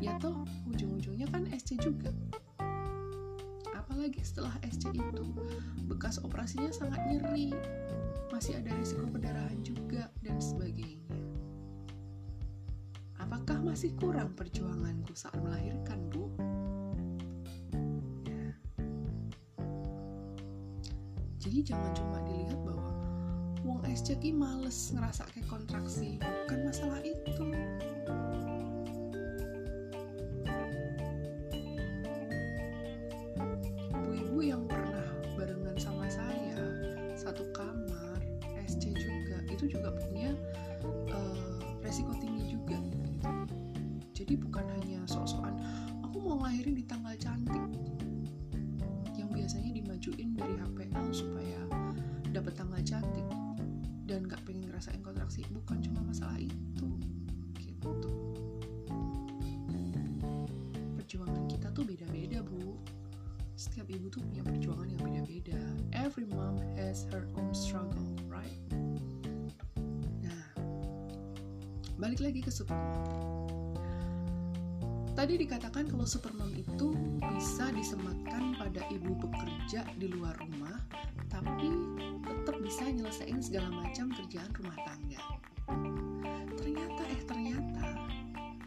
Ya 0.00 0.16
toh 0.16 0.48
ujung-ujungnya 0.72 1.28
kan 1.28 1.44
SC 1.52 1.76
juga. 1.76 2.08
Apalagi 3.76 4.20
setelah 4.24 4.56
SC 4.64 4.88
itu 4.96 5.24
bekas 5.84 6.16
operasinya 6.24 6.72
sangat 6.72 7.00
nyeri. 7.08 7.52
Masih 8.32 8.56
ada 8.56 8.72
risiko 8.76 9.04
perdarahan 9.08 9.60
juga 9.60 10.08
dan 10.24 10.40
sebagainya. 10.40 11.16
Apakah 13.20 13.60
masih 13.60 13.92
kurang 13.98 14.32
perjuanganku 14.32 15.12
saat 15.12 15.36
melahirkan 15.42 15.98
bu? 16.12 16.30
Ya. 18.24 18.46
jadi 21.46 21.74
jangan 21.74 21.92
cuma 21.94 22.18
dilihat 22.26 22.58
bahwa 22.66 22.85
SC 23.86 24.18
ki 24.18 24.34
males 24.34 24.90
ngerasa 24.90 25.22
kayak 25.30 25.46
kontraksi. 25.46 26.18
Bukan 26.18 26.58
masalah 26.66 26.98
itu. 27.06 27.46
Ibu-ibu 33.94 34.38
yang 34.42 34.66
pernah 34.66 35.06
barengan 35.38 35.78
sama 35.78 36.10
saya 36.10 36.58
satu 37.14 37.46
kamar 37.54 38.18
SC 38.66 38.90
juga 38.90 39.38
itu 39.54 39.70
juga 39.70 39.94
punya 39.94 40.34
uh, 41.14 41.62
resiko 41.86 42.10
tinggi 42.18 42.58
juga. 42.58 42.78
Gitu. 42.82 43.30
jadi 44.16 44.34
bukan 44.38 44.64
hanya 44.80 45.04
sok-sokan 45.06 45.54
aku 46.02 46.18
mau 46.22 46.42
ngelahirin 46.42 46.74
di 46.74 46.84
tanggal 46.88 47.14
cantik. 47.20 47.66
Yang 49.14 49.28
biasanya 49.30 49.70
dimajuin 49.78 50.28
dari 50.34 50.54
HPL 50.58 51.06
supaya 51.14 51.60
dapat 52.34 52.52
tanggal 52.58 52.82
cantik 52.84 53.25
ngerasain 54.76 55.00
kontraksi 55.00 55.40
bukan 55.56 55.80
cuma 55.80 56.04
masalah 56.04 56.36
itu 56.36 56.88
gitu. 57.56 58.12
Perjuangan 61.00 61.48
kita 61.48 61.72
tuh 61.72 61.80
beda-beda 61.88 62.44
bu. 62.44 62.76
Setiap 63.56 63.88
ibu 63.88 64.12
tuh 64.12 64.20
punya 64.20 64.44
perjuangan 64.44 64.84
yang 64.92 65.00
beda-beda. 65.00 65.56
Every 65.96 66.28
mom 66.28 66.60
has 66.76 67.08
her 67.08 67.24
own 67.40 67.56
struggle 67.56 68.04
right? 68.28 68.60
Nah 70.20 70.44
balik 71.96 72.20
lagi 72.20 72.44
ke 72.44 72.52
supermom 72.52 73.56
tadi 75.16 75.40
dikatakan 75.40 75.88
kalau 75.88 76.04
supermom 76.04 76.52
itu 76.52 76.92
bisa 77.24 77.72
disematkan 77.72 78.52
pada 78.60 78.84
ibu 78.92 79.16
bekerja 79.16 79.88
di 79.96 80.12
luar 80.12 80.36
rumah 80.36 80.65
bisa 82.76 82.92
nyelesain 82.92 83.40
segala 83.40 83.72
macam 83.72 84.12
kerjaan 84.12 84.52
rumah 84.52 84.76
tangga. 84.84 85.16
Ternyata 86.60 87.02
eh 87.08 87.24
ternyata 87.24 87.88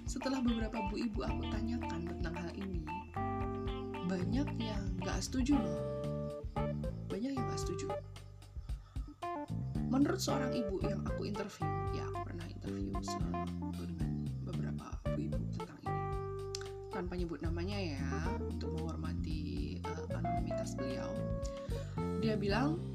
setelah 0.10 0.42
beberapa 0.42 0.82
bu 0.90 0.98
ibu 0.98 1.22
aku 1.22 1.46
tanyakan 1.54 2.10
tentang 2.10 2.34
hal 2.34 2.50
ini, 2.58 2.82
banyak 4.10 4.50
yang 4.58 4.82
gak 5.06 5.22
setuju 5.22 5.62
loh. 5.62 5.82
Banyak 7.06 7.38
yang 7.38 7.46
gak 7.54 7.62
setuju. 7.62 7.94
Menurut 9.94 10.18
seorang 10.18 10.58
ibu 10.58 10.82
yang 10.90 11.06
aku 11.06 11.30
interview, 11.30 11.70
ya 11.94 12.10
aku 12.10 12.34
pernah 12.34 12.50
interview 12.50 12.90
dengan 13.78 14.26
beberapa 14.42 14.90
bu 15.06 15.22
ibu 15.22 15.38
tentang 15.54 15.80
ini. 15.86 16.02
Tanpa 16.90 17.14
nyebut 17.14 17.46
namanya 17.46 17.78
ya, 17.78 18.02
untuk 18.42 18.74
menghormati 18.74 19.78
uh, 19.86 20.18
anonimitas 20.18 20.74
beliau. 20.74 21.14
Dia 22.26 22.34
bilang, 22.34 22.89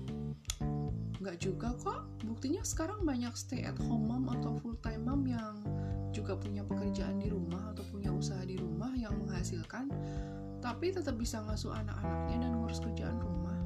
nggak 1.24 1.40
juga 1.40 1.72
kok. 1.80 2.04
Buktinya 2.28 2.60
sekarang 2.60 3.00
banyak 3.00 3.32
stay 3.32 3.64
at 3.64 3.80
home 3.80 4.12
mom 4.12 4.28
atau 4.28 4.60
full 4.60 4.76
time 4.84 5.08
mom 5.08 5.24
yang 5.24 5.56
juga 6.12 6.36
punya 6.36 6.60
pekerjaan 6.60 7.16
di 7.16 7.32
rumah 7.32 7.72
atau 7.72 7.80
punya 7.88 8.12
usaha 8.12 8.44
di 8.44 8.60
rumah 8.60 8.92
yang 8.92 9.16
menghasilkan 9.16 9.88
tapi 10.60 10.92
tetap 10.92 11.16
bisa 11.16 11.40
ngasuh 11.48 11.72
anak-anaknya 11.72 12.44
dan 12.44 12.52
ngurus 12.60 12.76
kerjaan 12.84 13.16
rumah. 13.16 13.56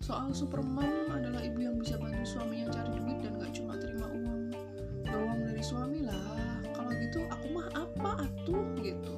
Soal 0.00 0.32
supermom 0.32 1.12
adalah 1.12 1.44
ibu 1.44 1.68
yang 1.68 1.76
bisa 1.76 2.00
bantu 2.00 2.24
suaminya 2.24 2.72
cari 2.72 2.90
duit 2.96 3.20
dan 3.20 3.36
gak 3.36 3.52
cuma 3.52 3.76
terima 3.76 4.08
uang 4.08 4.40
doang 5.04 5.40
dari 5.44 5.62
suami 5.62 6.00
lah. 6.00 6.64
Kalau 6.72 6.92
gitu 6.96 7.28
aku 7.28 7.46
mah 7.52 7.68
apa 7.76 8.24
atuh 8.24 8.64
gitu. 8.80 9.14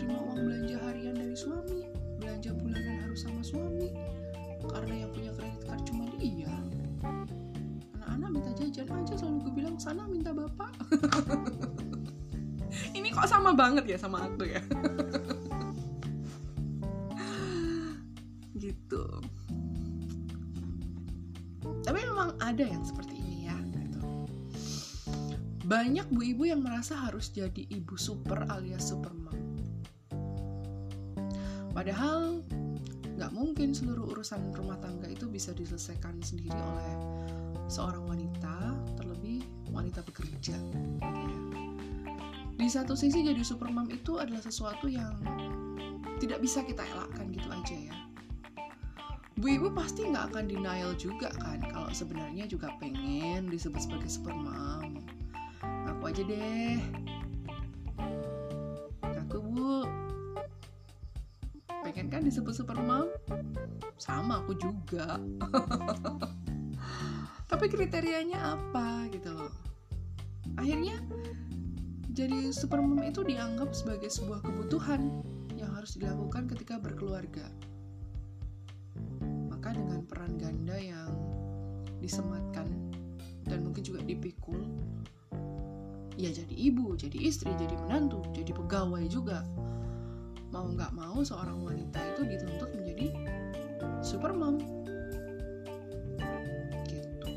Terima 0.00 0.16
uang 0.16 0.40
belanja 0.48 0.76
harian 0.80 1.16
dari 1.16 1.36
suami 1.36 1.92
belanja 2.22 2.54
bulanan 2.54 2.96
harus 3.02 3.26
sama 3.26 3.42
suami 3.42 3.90
karena 4.70 4.94
yang 5.06 5.10
punya 5.10 5.32
kredit 5.34 5.62
card 5.66 5.82
cuma 5.88 6.04
dia. 6.18 6.54
Anak-anak 7.98 8.30
minta 8.30 8.50
jajan 8.54 8.88
aja 8.90 9.14
selalu 9.18 9.38
gue 9.48 9.52
bilang 9.62 9.76
sana 9.80 10.06
minta 10.06 10.30
bapak. 10.30 10.70
Ini 12.98 13.08
kok 13.12 13.28
sama 13.28 13.52
banget 13.52 13.84
ya 13.88 13.98
sama 13.98 14.26
aku 14.26 14.44
ya? 14.48 14.62
Gitu. 18.62 19.04
Tapi 21.82 21.98
memang 22.06 22.38
ada 22.38 22.62
yang 22.62 22.86
seperti 22.86 23.18
ini 23.18 23.50
ya 23.50 23.58
gitu. 23.58 23.98
banyak 25.66 26.06
bu 26.14 26.22
ibu 26.22 26.46
yang 26.46 26.62
merasa 26.62 26.94
harus 26.94 27.34
jadi 27.34 27.66
ibu 27.74 27.98
super 27.98 28.46
alias 28.46 28.94
supermom 28.94 29.34
padahal 31.74 32.46
nggak 33.16 33.32
mungkin 33.32 33.76
seluruh 33.76 34.08
urusan 34.16 34.56
rumah 34.56 34.80
tangga 34.80 35.08
itu 35.08 35.28
bisa 35.28 35.52
diselesaikan 35.52 36.16
sendiri 36.24 36.56
oleh 36.56 36.96
seorang 37.68 38.04
wanita, 38.08 38.76
terlebih 38.96 39.44
wanita 39.72 40.04
bekerja. 40.04 40.56
Di 42.56 42.68
satu 42.70 42.94
sisi 42.94 43.26
jadi 43.26 43.42
supermom 43.42 43.90
itu 43.90 44.22
adalah 44.22 44.40
sesuatu 44.44 44.86
yang 44.86 45.18
tidak 46.22 46.38
bisa 46.38 46.62
kita 46.62 46.86
elakkan 46.86 47.26
gitu 47.34 47.48
aja 47.50 47.76
ya. 47.90 47.96
Bu 49.40 49.58
ibu 49.58 49.74
pasti 49.74 50.06
nggak 50.06 50.30
akan 50.30 50.44
denial 50.46 50.94
juga 50.94 51.32
kan 51.40 51.58
kalau 51.72 51.90
sebenarnya 51.90 52.46
juga 52.46 52.70
pengen 52.78 53.50
disebut 53.50 53.82
sebagai 53.82 54.06
supermom. 54.06 55.02
Aku 55.90 56.02
aja 56.06 56.22
deh. 56.22 57.01
Disebut 62.32 62.64
super 62.64 62.80
mom 62.80 63.12
sama 64.00 64.40
aku 64.40 64.56
juga. 64.56 65.20
Tapi 67.52 67.68
kriterianya 67.68 68.56
apa 68.56 69.04
gitu 69.12 69.36
loh. 69.36 69.52
Akhirnya 70.56 70.96
jadi 72.08 72.48
super 72.48 72.80
mom 72.80 73.04
itu 73.04 73.20
dianggap 73.20 73.76
sebagai 73.76 74.08
sebuah 74.08 74.40
kebutuhan 74.48 75.12
yang 75.60 75.76
harus 75.76 75.92
dilakukan 76.00 76.48
ketika 76.48 76.80
berkeluarga. 76.80 77.44
Maka 79.52 79.76
dengan 79.76 80.00
peran 80.08 80.40
ganda 80.40 80.80
yang 80.80 81.12
disematkan 82.00 82.64
dan 83.44 83.60
mungkin 83.60 83.84
juga 83.84 84.00
dipikul 84.08 84.72
ya 86.16 86.32
jadi 86.32 86.56
ibu, 86.56 86.96
jadi 86.96 87.28
istri, 87.28 87.52
jadi 87.60 87.76
menantu, 87.76 88.24
jadi 88.32 88.56
pegawai 88.56 89.04
juga 89.12 89.44
mau 90.52 90.68
nggak 90.68 90.92
mau 90.92 91.24
seorang 91.24 91.64
wanita 91.64 91.96
itu 92.12 92.28
dituntut 92.28 92.70
menjadi 92.76 93.08
supermom 94.04 94.60
gitu. 96.84 97.28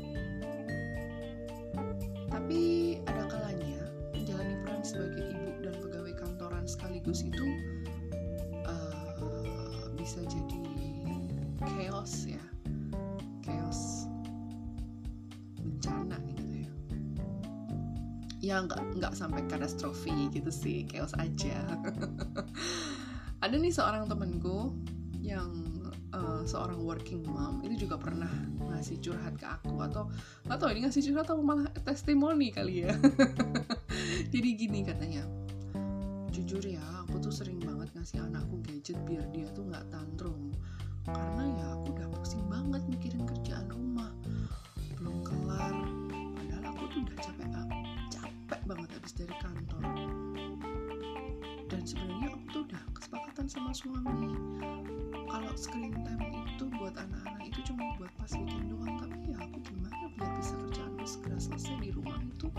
Tapi 2.28 2.60
ada 3.08 3.24
kalanya 3.24 3.80
menjalani 4.12 4.54
peran 4.60 4.84
sebagai 4.84 5.32
ibu 5.32 5.50
dan 5.64 5.74
pegawai 5.80 6.12
kantoran 6.20 6.68
sekaligus 6.68 7.24
itu 7.24 7.46
uh, 8.68 9.88
bisa 9.96 10.20
jadi 10.28 10.60
chaos 11.64 12.28
ya. 12.28 12.44
Chaos 13.40 14.04
bencana 15.64 16.20
gitu 16.36 16.44
ya. 16.52 16.72
Ya 18.44 18.56
nggak 18.60 19.00
nggak 19.00 19.12
sampai 19.16 19.40
katastrofi 19.48 20.28
gitu 20.36 20.52
sih. 20.52 20.84
Chaos 20.84 21.16
aja 21.16 21.64
ada 23.46 23.62
nih 23.62 23.70
seorang 23.70 24.10
temenku 24.10 24.74
yang 25.22 25.54
uh, 26.10 26.42
seorang 26.42 26.82
working 26.82 27.22
mom 27.22 27.62
itu 27.62 27.86
juga 27.86 27.94
pernah 27.94 28.30
ngasih 28.74 28.98
curhat 28.98 29.38
ke 29.38 29.46
aku 29.46 29.78
atau 29.86 30.10
nggak 30.50 30.58
tahu 30.58 30.68
ini 30.74 30.80
ngasih 30.90 31.02
curhat 31.06 31.30
atau 31.30 31.38
malah 31.38 31.70
testimoni 31.86 32.50
kali 32.50 32.82
ya. 32.82 32.92
Jadi 34.34 34.48
gini 34.58 34.82
katanya 34.82 35.22
jujur 36.34 36.60
ya 36.66 36.82
aku 37.06 37.22
tuh 37.22 37.30
sering 37.30 37.62
banget 37.62 37.88
ngasih 37.94 38.18
anakku 38.26 38.58
gadget 38.66 38.98
biar 39.06 39.24
dia 39.30 39.46
tuh 39.54 39.62
nggak 39.70 39.86
tantrum. 39.94 40.50
Karena 41.06 41.46
ya 41.46 41.66
aku 41.78 41.94
udah 41.94 42.05
kesepakatan 53.46 53.70
sama 53.70 53.70
suami. 53.70 54.34
Kalau 55.30 55.54
screen 55.54 55.94
time 56.02 56.26
itu 56.34 56.64
buat 56.78 56.94
anak-anak 56.98 57.46
itu 57.46 57.60
cuma 57.70 57.94
buat 57.94 58.10
pas 58.18 58.32
weekend 58.34 58.66
doang 58.74 58.94
tapi 58.98 59.16
ya 59.30 59.38
aku 59.38 59.58
gimana 59.62 60.04
biar 60.18 60.30
bisa 60.34 60.54
kerjaanku 60.58 61.06
segera 61.06 61.38
selesai 61.38 61.74
di 61.78 61.90
rumah 61.94 62.18
itu 62.26 62.50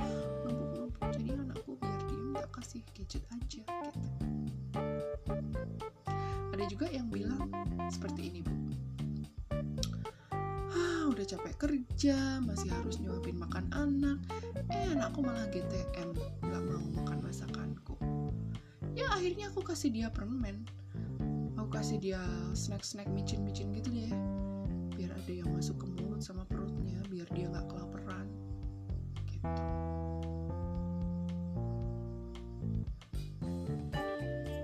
numpuk-numpuk. 0.47 1.03
Jadi 1.19 1.31
anakku 1.35 1.71
biar 1.75 2.01
diem 2.07 2.27
gak 2.35 2.47
kasih 2.55 2.81
gadget 2.95 3.23
aja 3.35 3.59
gitu. 3.59 3.91
Ada 6.55 6.63
juga 6.71 6.87
yang 6.87 7.11
bilang 7.11 7.51
seperti 7.91 8.31
ini 8.31 8.39
bu. 8.47 8.55
Ah 10.71 11.03
udah 11.11 11.25
capek 11.27 11.55
kerja 11.59 12.39
masih 12.47 12.71
harus 12.71 12.95
nyuapin 13.03 13.35
makan 13.35 13.67
anak. 13.75 14.23
Eh 14.71 14.95
anakku 14.95 15.19
malah 15.19 15.51
GTM 15.51 16.15
gak 16.47 16.63
mau 16.63 16.85
makan 17.03 17.19
masakanku. 17.27 17.99
Ya 18.97 19.13
akhirnya 19.13 19.53
aku 19.53 19.61
kasih 19.61 19.93
dia 19.93 20.09
permen 20.09 20.36
kasih 21.87 22.03
dia 22.03 22.19
snack-snack 22.51 23.07
micin-micin 23.15 23.71
gitu 23.71 23.87
deh 23.95 24.11
biar 24.99 25.07
ada 25.07 25.31
yang 25.31 25.47
masuk 25.55 25.79
ke 25.79 25.87
mulut 25.87 26.19
sama 26.19 26.43
perutnya 26.43 26.99
biar 27.07 27.23
dia 27.31 27.47
nggak 27.47 27.63
kelaparan 27.63 28.27
gitu. 29.31 29.47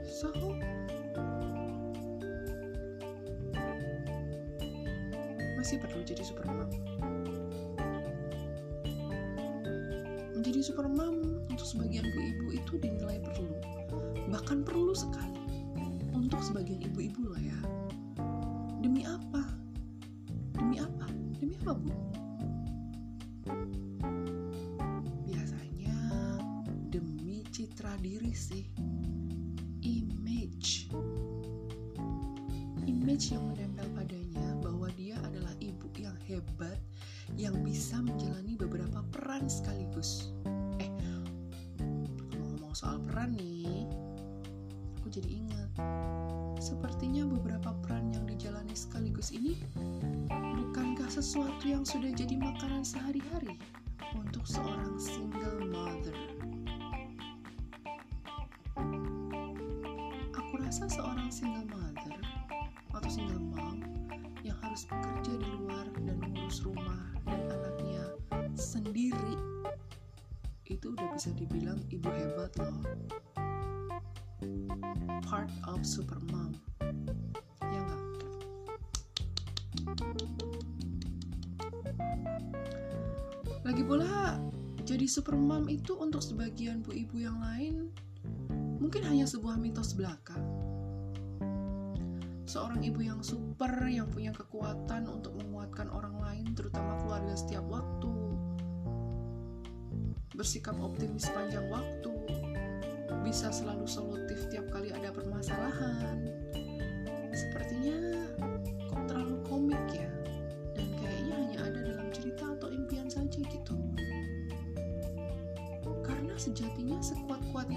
So. 0.03 0.35
Masih 5.55 5.79
perlu 5.79 6.03
jadi 6.03 6.27
supermom. 6.27 6.67
Menjadi 10.35 10.59
supermom 10.59 11.39
untuk 11.47 11.63
sebagian 11.63 12.03
ibu-ibu 12.03 12.47
itu 12.51 12.73
dinilai 12.83 13.23
perlu. 13.23 13.55
Bahkan 14.27 14.67
perlu 14.67 14.91
sekali 14.91 15.42
untuk 16.33 16.49
sebagian 16.49 16.81
ibu-ibu 16.81 17.29
lah 17.29 17.41
ya 17.45 17.57
sesuatu 51.23 51.71
yang 51.71 51.87
sudah 51.87 52.11
jadi 52.11 52.35
makanan 52.35 52.83
sehari-hari 52.83 53.55
untuk 54.11 54.43
seorang 54.43 54.99
single 54.99 55.71
mother. 55.71 56.19
Aku 60.35 60.53
rasa 60.59 60.91
seorang 60.91 61.31
single 61.31 61.63
mother 61.71 62.19
atau 62.91 63.07
single 63.07 63.39
mom 63.55 63.79
yang 64.43 64.59
harus 64.59 64.83
bekerja 64.83 65.39
di 65.39 65.47
luar 65.63 65.87
dan 66.03 66.19
mengurus 66.19 66.59
rumah 66.59 67.07
dan 67.23 67.39
anaknya 67.55 68.03
sendiri 68.59 69.39
itu 70.67 70.91
udah 70.91 71.07
bisa 71.15 71.31
dibilang 71.39 71.79
ibu 71.87 72.11
hebat 72.11 72.51
loh 72.59 72.83
part 75.23 75.47
of 75.71 75.87
supermom 75.87 76.22
jadi 85.03 85.19
supermom 85.19 85.67
itu 85.67 85.99
untuk 85.99 86.23
sebagian 86.23 86.79
bu 86.79 86.95
ibu 86.95 87.19
yang 87.19 87.35
lain 87.43 87.91
mungkin 88.79 89.03
hanya 89.03 89.27
sebuah 89.27 89.59
mitos 89.59 89.99
belaka. 89.99 90.39
Seorang 92.47 92.79
ibu 92.87 93.03
yang 93.03 93.19
super 93.19 93.83
yang 93.91 94.07
punya 94.07 94.31
kekuatan 94.31 95.11
untuk 95.11 95.35
menguatkan 95.43 95.91
orang 95.91 96.15
lain 96.23 96.55
terutama 96.55 96.95
keluarga 97.03 97.35
setiap 97.35 97.67
waktu. 97.67 98.15
Bersikap 100.39 100.79
optimis 100.79 101.27
sepanjang 101.27 101.67
waktu. 101.67 102.15
Bisa 103.27 103.51
selalu 103.51 103.83
solutif 103.83 104.47
tiap 104.47 104.71
kali 104.71 104.95
ada 104.95 105.11
permasalahan. 105.11 106.31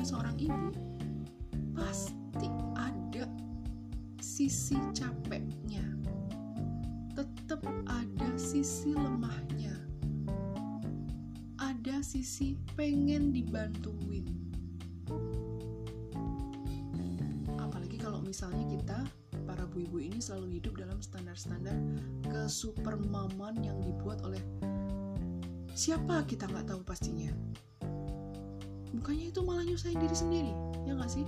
Seorang 0.07 0.38
ibu, 0.38 0.71
pasti 1.75 2.47
ada 2.79 3.27
sisi 4.23 4.79
capeknya. 4.95 5.83
Tetap 7.19 7.66
ada 7.90 8.31
sisi 8.38 8.95
lemahnya. 8.95 9.75
Ada 11.59 12.07
sisi 12.07 12.55
pengen 12.79 13.35
dibantuin 13.35 14.47
misalnya 18.37 18.69
kita 18.69 18.99
para 19.49 19.64
bu-ibu 19.64 19.97
ini 19.97 20.21
selalu 20.21 20.61
hidup 20.61 20.77
dalam 20.77 21.01
standar-standar 21.01 21.73
kesupermaman 22.29 23.57
yang 23.64 23.81
dibuat 23.81 24.21
oleh 24.29 24.45
siapa 25.73 26.21
kita 26.29 26.45
nggak 26.45 26.69
tahu 26.69 26.85
pastinya 26.85 27.33
bukannya 28.98 29.30
itu 29.30 29.40
malah 29.44 29.64
nyusahin 29.64 30.00
diri 30.00 30.16
sendiri 30.16 30.52
ya 30.88 30.96
nggak 30.96 31.11
sih? 31.12 31.26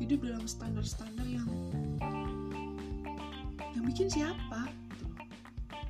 Hidup 0.00 0.24
dalam 0.24 0.44
standar-standar 0.48 1.28
yang 1.28 1.46
yang 3.76 3.84
bikin 3.86 4.08
siapa 4.10 4.66
gitu 4.92 5.06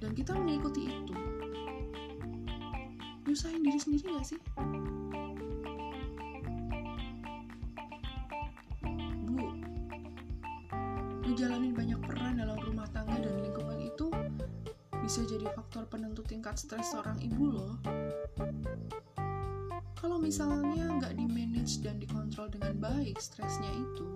dan 0.03 0.11
kita 0.13 0.33
mengikuti 0.37 0.91
itu. 0.91 1.15
Nyusahin 3.25 3.63
diri 3.63 3.79
sendiri 3.79 4.07
nggak 4.11 4.27
sih? 4.27 4.41
Ngejalanin 11.31 11.73
banyak 11.73 12.01
peran 12.11 12.43
dalam 12.43 12.59
rumah 12.59 12.91
tangga 12.91 13.17
dan 13.17 13.39
lingkungan 13.39 13.79
itu 13.79 14.11
bisa 15.01 15.23
jadi 15.25 15.47
faktor 15.55 15.87
penentu 15.87 16.27
tingkat 16.27 16.59
stres 16.59 16.91
seorang 16.91 17.17
ibu 17.23 17.50
misalnya 20.31 20.87
nggak 20.95 21.19
di-manage 21.19 21.83
dan 21.83 21.99
dikontrol 21.99 22.47
dengan 22.55 22.79
baik 22.79 23.19
stresnya 23.19 23.67
itu, 23.67 24.07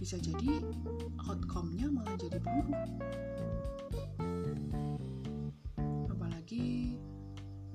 bisa 0.00 0.16
jadi 0.16 0.64
outcome-nya 1.28 1.92
malah 1.92 2.16
jadi 2.16 2.40
buruk. 2.40 2.88
Apalagi 6.08 6.96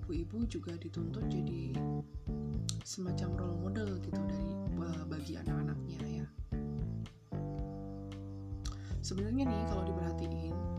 ibu-ibu 0.02 0.50
juga 0.50 0.74
dituntut 0.82 1.30
jadi 1.30 1.78
semacam 2.82 3.30
role 3.38 3.58
model 3.70 4.02
gitu 4.02 4.22
dari 4.26 4.52
bagi 5.06 5.38
anak-anaknya 5.38 6.26
ya 6.26 6.28
sebenarnya 9.06 9.46
nih 9.46 9.62
kalau 9.70 9.86
diperhatiin 9.86 10.71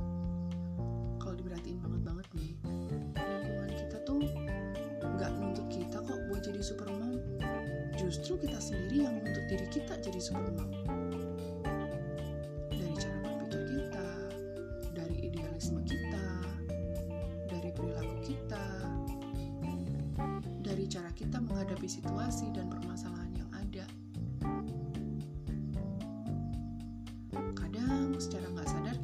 jadi 6.62 6.78
supermom 6.78 7.18
justru 7.98 8.38
kita 8.38 8.54
sendiri 8.62 9.02
yang 9.02 9.18
menuntut 9.18 9.50
diri 9.50 9.66
kita 9.66 9.98
jadi 9.98 10.22
supermom 10.22 10.70
dari 12.70 12.94
cara 13.02 13.18
berpikir 13.18 13.82
kita 13.82 14.06
dari 14.94 15.26
idealisme 15.26 15.82
kita 15.82 16.26
dari 17.50 17.66
perilaku 17.74 18.14
kita 18.22 18.66
dari 20.62 20.86
cara 20.86 21.10
kita 21.18 21.42
menghadapi 21.42 21.90
situasi 21.90 22.54
dan 22.54 22.70
permasalahan 22.70 23.34
yang 23.34 23.50
ada. 23.58 23.86
Secara 28.22 28.46
nggak 28.54 28.70
sadar 28.70 28.94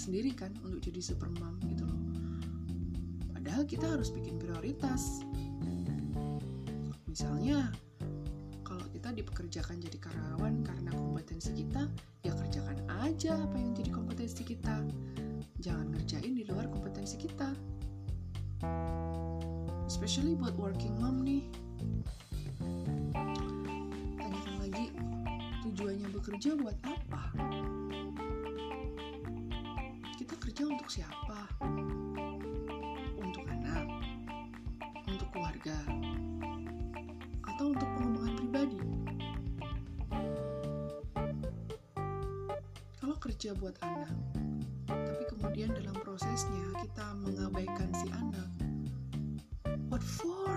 sendiri 0.00 0.32
kan 0.32 0.48
untuk 0.64 0.80
jadi 0.80 1.04
super 1.04 1.28
mom 1.36 1.60
gitu 1.68 1.84
loh. 1.84 2.00
Padahal 3.36 3.68
kita 3.68 3.84
harus 3.84 4.08
bikin 4.08 4.40
prioritas 4.40 5.20
misalnya 7.10 7.74
kalau 8.62 8.86
kita 8.94 9.10
dipekerjakan 9.10 9.82
jadi 9.82 9.98
karyawan 9.98 10.62
karena 10.62 10.94
kompetensi 10.94 11.50
kita 11.58 11.90
ya 12.22 12.30
kerjakan 12.38 12.78
aja 13.02 13.34
apa 13.34 13.56
yang 13.58 13.74
jadi 13.74 13.90
kompetensi 13.90 14.46
kita. 14.46 14.86
Jangan 15.58 15.90
ngerjain 15.90 16.38
di 16.38 16.46
luar 16.46 16.70
kompetensi 16.70 17.18
kita. 17.18 17.50
Especially 19.90 20.38
buat 20.38 20.54
working 20.54 20.94
mom 21.02 21.26
nih. 21.26 21.42
Tanyakan 24.14 24.54
lagi 24.62 24.94
tujuannya 25.66 26.08
bekerja 26.14 26.54
buat 26.62 26.78
apa? 26.86 27.22
Kita 30.14 30.34
kerja 30.38 30.62
untuk 30.62 30.86
siapa 30.86 31.50
buat 43.58 43.74
anak 43.82 44.14
tapi 44.86 45.24
kemudian 45.30 45.70
dalam 45.74 45.96
prosesnya 46.02 46.66
kita 46.82 47.06
mengabaikan 47.22 47.90
si 47.94 48.06
anak 48.10 48.50
what 49.90 50.06
for? 50.06 50.54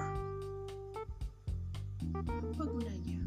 Apa 2.13 2.63
gunanya? 2.69 3.19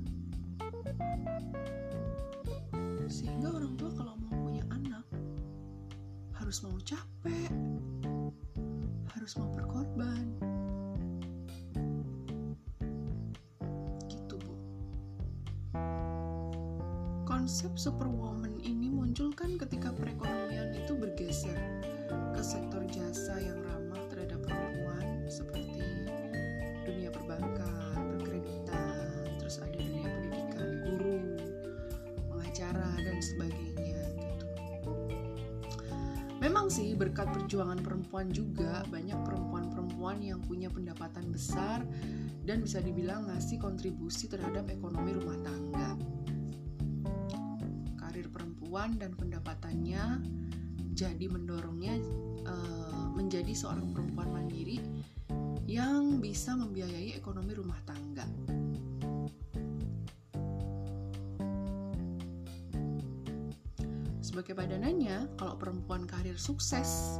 Sehingga 3.11 3.51
orang 3.51 3.75
tua 3.75 3.91
kalau 3.99 4.15
mau 4.23 4.35
punya 4.47 4.63
anak 4.71 5.03
harus 6.39 6.63
mau 6.63 6.79
capek 6.87 7.51
harus 9.19 9.33
mau 9.35 9.51
berkorban. 9.51 10.25
Gitu 14.07 14.35
bu. 14.39 14.55
Konsep 17.27 17.75
superwoman 17.75 18.36
ini 19.17 19.33
muncul 19.33 19.33
kan 19.33 19.57
ketika 19.57 19.89
perekonomian 19.97 20.77
itu 20.77 20.93
bergeser 20.93 21.57
ke 22.37 22.43
sektor 22.45 22.85
jasa 22.85 23.41
yang 23.41 23.57
ramah 23.65 24.05
terhadap 24.13 24.45
perempuan 24.45 25.25
seperti 25.25 25.81
dunia 26.85 27.09
perbankan, 27.09 27.97
perkreditan, 28.13 29.25
terus 29.41 29.57
ada 29.65 29.73
dunia 29.73 30.05
pendidikan, 30.05 30.69
guru, 30.85 31.17
pengacara 32.29 32.93
dan 33.01 33.17
sebagainya 33.25 34.05
gitu. 34.21 34.93
Memang 36.37 36.69
sih 36.69 36.93
berkat 36.93 37.33
perjuangan 37.33 37.81
perempuan 37.81 38.29
juga 38.37 38.85
banyak 38.93 39.17
perempuan-perempuan 39.25 40.21
yang 40.21 40.45
punya 40.45 40.69
pendapatan 40.69 41.33
besar 41.33 41.81
dan 42.45 42.61
bisa 42.61 42.85
dibilang 42.85 43.33
ngasih 43.33 43.65
kontribusi 43.65 44.29
terhadap 44.29 44.69
ekonomi 44.69 45.17
rumah 45.17 45.41
tangga. 45.41 46.16
Karir 48.77 48.93
perempuan 48.93 49.01
dan 49.01 49.17
pendapatannya 49.17 50.05
jadi 50.93 51.33
mendorongnya 51.33 51.97
uh, 52.45 53.09
menjadi 53.17 53.57
seorang 53.57 53.89
perempuan 53.89 54.29
mandiri 54.29 54.85
yang 55.65 56.21
bisa 56.21 56.53
membiayai 56.53 57.17
ekonomi 57.17 57.57
rumah 57.57 57.81
tangga. 57.89 58.29
Sebagai 64.21 64.53
padanannya, 64.53 65.41
kalau 65.41 65.57
perempuan 65.57 66.05
karir 66.05 66.37
sukses, 66.37 67.17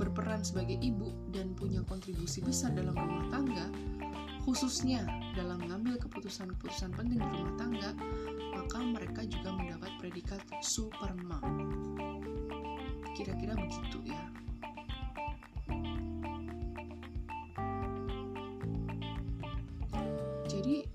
berperan 0.00 0.40
sebagai 0.40 0.80
ibu 0.80 1.12
dan 1.28 1.52
punya 1.52 1.84
kontribusi 1.84 2.40
besar 2.40 2.72
dalam 2.72 2.96
rumah 2.96 3.28
tangga, 3.28 3.68
khususnya 4.48 5.04
dalam 5.36 5.60
mengambil 5.60 6.00
keputusan-keputusan 6.00 6.96
penting 6.96 7.20
di 7.20 7.28
rumah 7.36 7.52
tangga, 7.60 7.92
maka 8.56 8.80
mereka 8.80 9.20
juga 9.28 9.52
mendapat 9.52 9.92
predikat 10.00 10.40
super 10.64 11.12
mom. 11.20 11.44
Kira-kira 13.12 13.52
begitu 13.60 14.08
ya. 14.08 14.24
Jadi 20.48 20.88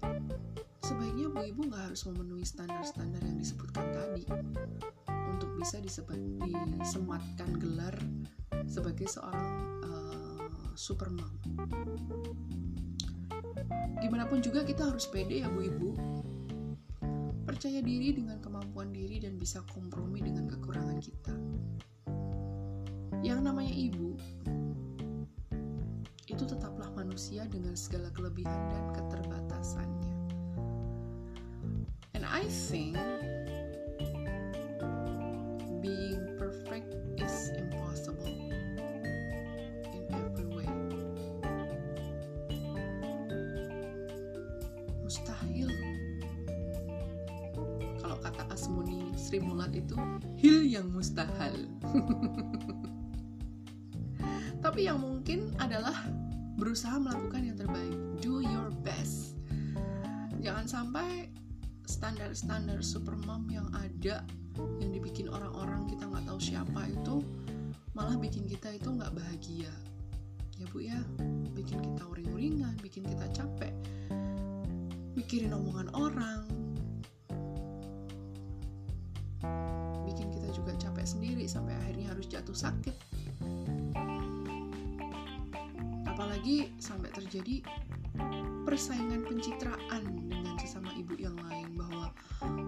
sebaiknya 0.82 1.30
bu 1.30 1.46
ibu 1.46 1.62
nggak 1.70 1.94
harus 1.94 2.10
memenuhi 2.10 2.42
standar-standar 2.50 3.22
yang 3.22 3.38
disebutkan 3.38 3.86
tadi 3.94 4.26
untuk 5.30 5.54
bisa 5.62 5.78
disematkan 5.78 7.54
gelar 7.62 7.94
sebagai 8.66 9.06
seorang 9.06 9.46
uh, 9.86 10.74
super 10.74 11.13
mom. 11.13 11.30
Gimana 14.04 14.28
pun 14.28 14.44
juga 14.44 14.68
kita 14.68 14.92
harus 14.92 15.08
pede 15.08 15.44
ya 15.44 15.48
bu 15.48 15.60
ibu. 15.64 15.90
Percaya 17.48 17.80
diri 17.80 18.16
dengan 18.16 18.42
kemampuan 18.44 18.92
diri 18.92 19.22
dan 19.24 19.40
bisa 19.40 19.64
kompromi 19.72 20.20
dengan 20.20 20.50
kekurangan 20.50 21.00
kita. 21.00 21.36
Yang 23.24 23.40
namanya 23.40 23.72
ibu 23.72 24.20
itu 26.28 26.44
tetaplah 26.50 26.90
manusia 26.98 27.46
dengan 27.48 27.78
segala 27.78 28.10
kelebihan 28.12 28.62
dan 28.74 28.84
keterbatasannya. 28.98 30.14
And 32.18 32.26
I 32.26 32.44
think 32.50 32.98
being 35.80 36.33
Asmuni 49.34 49.41
Sri 49.41 49.50
Mulat 49.50 49.74
itu 49.74 49.98
hil 50.38 50.62
yang 50.62 50.93
mustahil. 50.93 51.65
Tapi 54.63 54.86
yang 54.86 55.02
mungkin 55.02 55.50
adalah 55.58 56.06
berusaha 56.62 57.02
melakukan 57.02 57.41
yang 57.41 57.58
terbaik. 57.58 57.98
Do 58.22 58.46
your 58.46 58.69
best. 58.86 59.34
Jangan 60.38 60.69
sampai 60.69 61.34
standar-standar 61.89 62.86
super 62.86 63.17
mom 63.26 63.50
yang 63.50 63.65
ada 63.74 64.22
yang 64.78 64.93
dibikin 64.93 65.34
orang-orang 65.34 65.89
kita 65.89 66.06
nggak 66.06 66.30
tahu 66.30 66.38
siapa 66.38 66.86
itu 66.93 67.26
malah 67.98 68.13
bikin 68.22 68.46
kita 68.46 68.69
itu 68.78 68.86
nggak 68.86 69.17
bahagia 69.17 69.74
ya 70.62 70.65
bu 70.69 70.80
ya 70.80 71.02
bikin 71.58 71.82
kita 71.82 72.06
uring-uringan 72.08 72.78
bikin 72.80 73.04
kita 73.04 73.26
capek 73.34 73.74
mikirin 75.17 75.52
omongan 75.58 75.89
orang 75.98 76.42
jatuh 82.54 82.70
sakit 82.70 82.96
apalagi 86.06 86.70
sampai 86.78 87.10
terjadi 87.10 87.66
persaingan 88.70 89.26
pencitraan 89.26 90.30
dengan 90.30 90.54
sesama 90.62 90.94
ibu 90.94 91.18
yang 91.18 91.34
lain 91.50 91.74
bahwa 91.74 92.13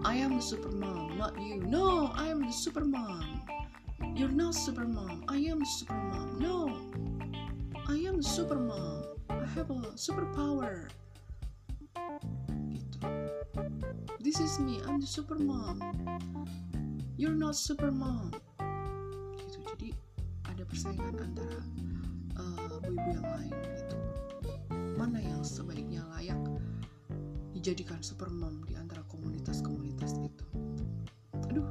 I 0.02 0.18
am 0.18 0.34
the 0.34 0.42
super 0.42 0.72
mom, 0.74 1.14
not 1.14 1.38
you. 1.38 1.62
No, 1.62 2.10
I 2.18 2.32
am 2.32 2.42
the 2.42 2.54
super 2.54 2.82
mom. 2.82 3.44
You're 4.16 4.32
not 4.32 4.56
super 4.56 4.88
mom. 4.88 5.22
I 5.28 5.38
am 5.46 5.62
the 5.62 5.70
super 5.70 6.00
mom. 6.10 6.28
No, 6.40 6.72
I 7.86 8.00
am 8.08 8.18
the 8.18 8.26
super 8.26 8.58
mom. 8.58 9.20
I 9.30 9.46
have 9.54 9.70
a 9.70 9.94
superpower. 9.94 10.90
Gitu. 12.72 12.98
This 14.18 14.40
is 14.40 14.58
me. 14.58 14.82
I'm 14.88 14.98
the 14.98 15.06
super 15.06 15.38
mom. 15.38 15.78
You're 17.20 17.36
not 17.36 17.54
super 17.54 17.92
yang 23.12 23.26
lain 23.26 23.54
gitu. 23.76 23.96
Mana 24.98 25.18
yang 25.22 25.42
sebaiknya 25.46 26.02
layak 26.16 26.40
dijadikan 27.54 28.02
super 28.02 28.30
mom 28.30 28.62
di 28.66 28.74
antara 28.74 29.02
komunitas-komunitas 29.06 30.18
itu? 30.18 30.46
Aduh. 31.50 31.68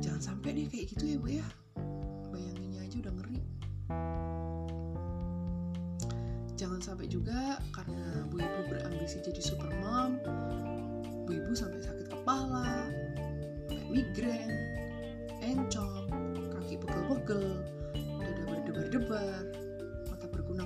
Jangan 0.00 0.20
sampai 0.20 0.56
deh 0.56 0.66
kayak 0.68 0.92
gitu 0.96 1.04
ya 1.04 1.16
bu 1.20 1.28
ya. 1.40 1.46
Bayanginnya 2.28 2.80
aja 2.84 2.96
udah 3.04 3.12
ngeri. 3.20 3.40
Jangan 6.54 6.80
sampai 6.80 7.06
juga 7.10 7.58
karena 7.74 8.24
bu 8.30 8.40
ibu 8.40 8.60
berambisi 8.70 9.20
jadi 9.20 9.42
super 9.42 9.68
mom 9.82 10.16
bu 11.24 11.30
ibu 11.32 11.52
sampai 11.56 11.80
sakit 11.80 12.06
kepala 12.12 12.88
sampai 13.68 13.84
migrain 13.90 14.73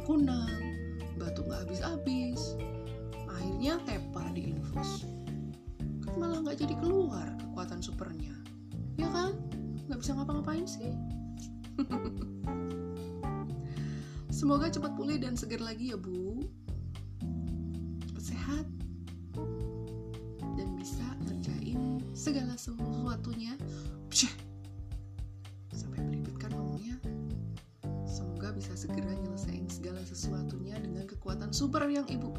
berkunang-kunang, 0.08 0.64
batuk 1.20 1.44
nggak 1.52 1.68
habis-habis, 1.68 2.56
akhirnya 3.28 3.76
tepar 3.84 4.32
di 4.32 4.56
infus. 4.56 5.04
Kan 6.00 6.16
malah 6.16 6.40
nggak 6.40 6.64
jadi 6.64 6.80
keluar 6.80 7.28
kekuatan 7.36 7.84
supernya, 7.84 8.32
ya 8.96 9.04
kan? 9.12 9.36
nggak 9.88 10.04
bisa 10.04 10.12
ngapa-ngapain 10.20 10.68
sih 10.68 10.92
semoga 14.38 14.68
cepat 14.68 14.92
pulih 15.00 15.16
dan 15.16 15.32
segar 15.32 15.64
lagi 15.64 15.96
ya 15.96 15.96
bu 15.96 16.27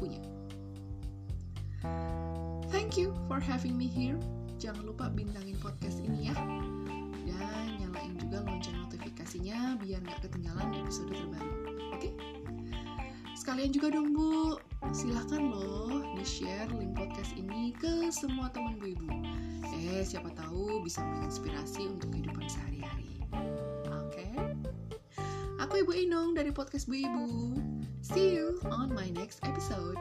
punya. 0.00 0.20
Thank 2.72 2.96
you 2.96 3.12
for 3.28 3.38
having 3.38 3.76
me 3.76 3.86
here. 3.86 4.16
Jangan 4.56 4.88
lupa 4.88 5.12
bintangin 5.12 5.56
podcast 5.60 6.00
ini 6.00 6.32
ya. 6.32 6.36
Dan 7.28 7.78
nyalain 7.78 8.16
juga 8.18 8.42
lonceng 8.42 8.76
notifikasinya 8.82 9.78
biar 9.78 10.00
nggak 10.02 10.26
ketinggalan 10.26 10.74
episode 10.80 11.12
terbaru. 11.12 11.54
Oke? 11.94 12.10
Sekalian 13.38 13.70
juga 13.72 13.94
dong 13.94 14.12
bu. 14.16 14.58
Silahkan 14.90 15.38
loh 15.38 16.02
di 16.16 16.24
share 16.24 16.68
link 16.76 16.96
podcast 16.96 17.30
ini 17.36 17.72
ke 17.76 18.08
semua 18.10 18.50
teman 18.50 18.80
bu 18.80 18.90
ibu. 18.90 19.08
Eh 19.70 20.02
siapa 20.02 20.32
tahu 20.34 20.82
bisa 20.82 21.00
menginspirasi 21.04 21.88
untuk 21.88 22.10
kehidupan 22.12 22.44
sehari-hari. 22.50 23.22
Oke? 23.86 24.28
Aku 25.62 25.84
ibu 25.84 25.92
Inung 25.94 26.36
dari 26.36 26.52
podcast 26.52 26.90
bu 26.90 27.00
ibu 27.00 27.26
see 28.12 28.34
you 28.34 28.58
on 28.64 28.92
my 28.92 29.08
next 29.10 29.38
episode 29.44 29.96